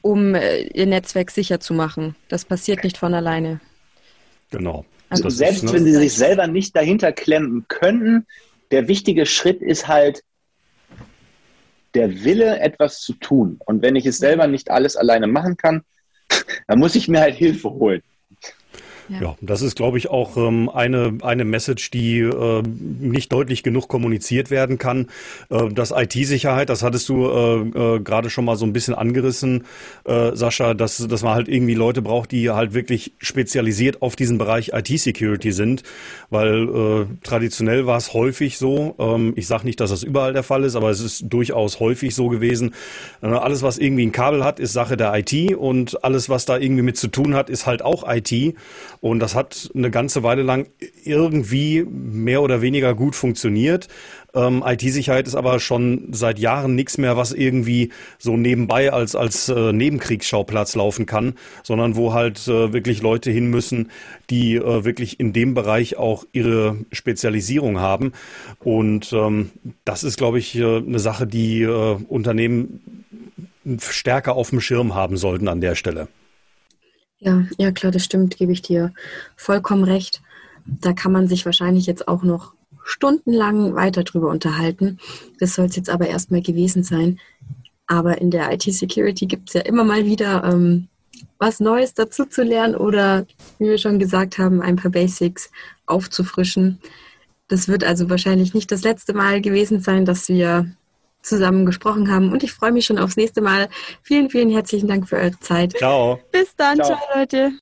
um 0.00 0.34
äh, 0.34 0.62
ihr 0.62 0.86
Netzwerk 0.86 1.30
sicher 1.30 1.60
zu 1.60 1.74
machen. 1.74 2.16
Das 2.28 2.44
passiert 2.44 2.84
nicht 2.84 2.98
von 2.98 3.14
alleine. 3.14 3.60
Genau. 4.50 4.84
Also 5.08 5.28
selbst 5.28 5.64
ist, 5.64 5.64
ne? 5.64 5.72
wenn 5.74 5.84
sie 5.84 5.94
sich 5.94 6.14
selber 6.14 6.46
nicht 6.46 6.74
dahinter 6.74 7.12
klemmen 7.12 7.66
könnten, 7.68 8.26
der 8.72 8.88
wichtige 8.88 9.26
Schritt 9.26 9.62
ist 9.62 9.86
halt 9.86 10.24
der 11.94 12.24
Wille, 12.24 12.58
etwas 12.58 13.00
zu 13.00 13.12
tun. 13.12 13.58
Und 13.66 13.82
wenn 13.82 13.96
ich 13.96 14.06
es 14.06 14.18
selber 14.18 14.46
nicht 14.46 14.70
alles 14.70 14.96
alleine 14.96 15.26
machen 15.26 15.56
kann, 15.56 15.82
dann 16.66 16.78
muss 16.78 16.94
ich 16.94 17.06
mir 17.06 17.20
halt 17.20 17.36
Hilfe 17.36 17.70
holen. 17.70 18.02
Ja. 19.08 19.20
ja, 19.20 19.36
das 19.40 19.62
ist, 19.62 19.76
glaube 19.76 19.98
ich, 19.98 20.10
auch 20.10 20.36
ähm, 20.36 20.68
eine, 20.68 21.18
eine 21.22 21.44
Message, 21.44 21.90
die 21.90 22.20
äh, 22.20 22.62
nicht 22.62 23.32
deutlich 23.32 23.62
genug 23.62 23.88
kommuniziert 23.88 24.50
werden 24.50 24.78
kann. 24.78 25.08
Äh, 25.50 25.68
das 25.72 25.90
IT-Sicherheit, 25.90 26.68
das 26.68 26.82
hattest 26.82 27.08
du 27.08 27.26
äh, 27.26 27.96
äh, 27.96 28.00
gerade 28.00 28.30
schon 28.30 28.44
mal 28.44 28.56
so 28.56 28.64
ein 28.64 28.72
bisschen 28.72 28.94
angerissen, 28.94 29.64
äh, 30.04 30.34
Sascha, 30.34 30.74
dass, 30.74 30.96
dass 30.96 31.22
man 31.22 31.34
halt 31.34 31.48
irgendwie 31.48 31.74
Leute 31.74 32.02
braucht, 32.02 32.32
die 32.32 32.50
halt 32.50 32.74
wirklich 32.74 33.12
spezialisiert 33.18 34.02
auf 34.02 34.16
diesen 34.16 34.38
Bereich 34.38 34.72
IT-Security 34.72 35.52
sind, 35.52 35.82
weil 36.30 36.68
äh, 36.68 37.06
traditionell 37.22 37.86
war 37.86 37.96
es 37.96 38.14
häufig 38.14 38.58
so, 38.58 38.94
ähm, 38.98 39.32
ich 39.36 39.46
sage 39.46 39.66
nicht, 39.66 39.80
dass 39.80 39.90
das 39.90 40.02
überall 40.02 40.32
der 40.32 40.42
Fall 40.42 40.64
ist, 40.64 40.76
aber 40.76 40.90
es 40.90 41.00
ist 41.00 41.24
durchaus 41.28 41.80
häufig 41.80 42.14
so 42.14 42.28
gewesen, 42.28 42.74
äh, 43.22 43.26
alles, 43.26 43.62
was 43.62 43.78
irgendwie 43.78 44.06
ein 44.06 44.12
Kabel 44.12 44.44
hat, 44.44 44.60
ist 44.60 44.72
Sache 44.72 44.96
der 44.96 45.12
IT 45.14 45.54
und 45.56 46.02
alles, 46.04 46.28
was 46.28 46.44
da 46.44 46.58
irgendwie 46.58 46.82
mit 46.82 46.96
zu 46.96 47.08
tun 47.08 47.34
hat, 47.34 47.50
ist 47.50 47.66
halt 47.66 47.82
auch 47.82 48.04
IT. 48.06 48.54
Und 49.02 49.18
das 49.18 49.34
hat 49.34 49.68
eine 49.74 49.90
ganze 49.90 50.22
Weile 50.22 50.42
lang 50.42 50.68
irgendwie 51.02 51.82
mehr 51.82 52.40
oder 52.40 52.62
weniger 52.62 52.94
gut 52.94 53.16
funktioniert. 53.16 53.88
Ähm, 54.32 54.62
IT-Sicherheit 54.64 55.26
ist 55.26 55.34
aber 55.34 55.58
schon 55.58 56.12
seit 56.12 56.38
Jahren 56.38 56.76
nichts 56.76 56.98
mehr, 56.98 57.16
was 57.16 57.32
irgendwie 57.32 57.90
so 58.20 58.36
nebenbei 58.36 58.92
als, 58.92 59.16
als 59.16 59.48
äh, 59.48 59.72
Nebenkriegsschauplatz 59.72 60.76
laufen 60.76 61.04
kann, 61.04 61.34
sondern 61.64 61.96
wo 61.96 62.12
halt 62.12 62.46
äh, 62.46 62.72
wirklich 62.72 63.02
Leute 63.02 63.32
hin 63.32 63.48
müssen, 63.50 63.90
die 64.30 64.54
äh, 64.54 64.84
wirklich 64.84 65.18
in 65.18 65.32
dem 65.32 65.54
Bereich 65.54 65.96
auch 65.96 66.24
ihre 66.30 66.76
Spezialisierung 66.92 67.80
haben. 67.80 68.12
Und 68.60 69.12
ähm, 69.12 69.50
das 69.84 70.04
ist, 70.04 70.16
glaube 70.16 70.38
ich, 70.38 70.54
äh, 70.54 70.76
eine 70.76 71.00
Sache, 71.00 71.26
die 71.26 71.62
äh, 71.62 71.96
Unternehmen 72.06 73.04
stärker 73.80 74.36
auf 74.36 74.50
dem 74.50 74.60
Schirm 74.60 74.94
haben 74.94 75.16
sollten 75.16 75.48
an 75.48 75.60
der 75.60 75.74
Stelle. 75.74 76.06
Ja, 77.22 77.44
ja 77.56 77.70
klar, 77.70 77.92
das 77.92 78.04
stimmt, 78.04 78.36
gebe 78.36 78.52
ich 78.52 78.62
dir 78.62 78.92
vollkommen 79.36 79.84
recht. 79.84 80.20
Da 80.66 80.92
kann 80.92 81.12
man 81.12 81.28
sich 81.28 81.46
wahrscheinlich 81.46 81.86
jetzt 81.86 82.08
auch 82.08 82.22
noch 82.24 82.54
stundenlang 82.84 83.74
weiter 83.74 84.02
drüber 84.02 84.28
unterhalten. 84.28 84.98
Das 85.38 85.54
soll 85.54 85.66
es 85.66 85.76
jetzt 85.76 85.88
aber 85.88 86.08
erstmal 86.08 86.42
gewesen 86.42 86.82
sein. 86.82 87.20
Aber 87.86 88.20
in 88.20 88.30
der 88.30 88.52
IT-Security 88.52 89.26
gibt 89.26 89.48
es 89.48 89.54
ja 89.54 89.60
immer 89.60 89.84
mal 89.84 90.04
wieder 90.04 90.42
ähm, 90.44 90.88
was 91.38 91.60
Neues 91.60 91.94
dazu 91.94 92.24
zu 92.24 92.42
lernen 92.42 92.74
oder, 92.74 93.26
wie 93.58 93.66
wir 93.66 93.78
schon 93.78 93.98
gesagt 93.98 94.38
haben, 94.38 94.60
ein 94.60 94.76
paar 94.76 94.90
Basics 94.90 95.50
aufzufrischen. 95.86 96.80
Das 97.48 97.68
wird 97.68 97.84
also 97.84 98.10
wahrscheinlich 98.10 98.54
nicht 98.54 98.72
das 98.72 98.82
letzte 98.82 99.12
Mal 99.14 99.40
gewesen 99.40 99.80
sein, 99.80 100.04
dass 100.04 100.28
wir 100.28 100.72
zusammen 101.22 101.66
gesprochen 101.66 102.10
haben. 102.10 102.32
Und 102.32 102.42
ich 102.42 102.52
freue 102.52 102.72
mich 102.72 102.86
schon 102.86 102.98
aufs 102.98 103.16
nächste 103.16 103.40
Mal. 103.40 103.68
Vielen, 104.02 104.30
vielen 104.30 104.50
herzlichen 104.50 104.88
Dank 104.88 105.08
für 105.08 105.16
eure 105.16 105.38
Zeit. 105.40 105.76
Ciao. 105.76 106.20
Bis 106.30 106.54
dann. 106.56 106.76
Ciao, 106.76 106.88
ciao 106.88 106.98
Leute. 107.14 107.52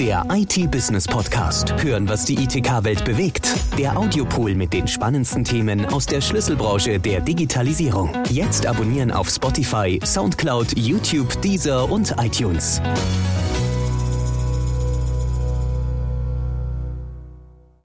Der 0.00 0.26
IT-Business 0.32 1.06
Podcast. 1.06 1.72
Hören, 1.80 2.08
was 2.08 2.24
die 2.24 2.34
ITK-Welt 2.34 3.04
bewegt. 3.04 3.54
Der 3.78 3.96
Audiopool 3.96 4.54
mit 4.54 4.72
den 4.72 4.88
spannendsten 4.88 5.44
Themen 5.44 5.86
aus 5.86 6.06
der 6.06 6.20
Schlüsselbranche 6.20 6.98
der 6.98 7.20
Digitalisierung. 7.20 8.10
Jetzt 8.28 8.66
abonnieren 8.66 9.12
auf 9.12 9.28
Spotify, 9.28 10.00
Soundcloud, 10.04 10.76
YouTube, 10.76 11.40
Deezer 11.42 11.88
und 11.88 12.16
iTunes. 12.18 12.80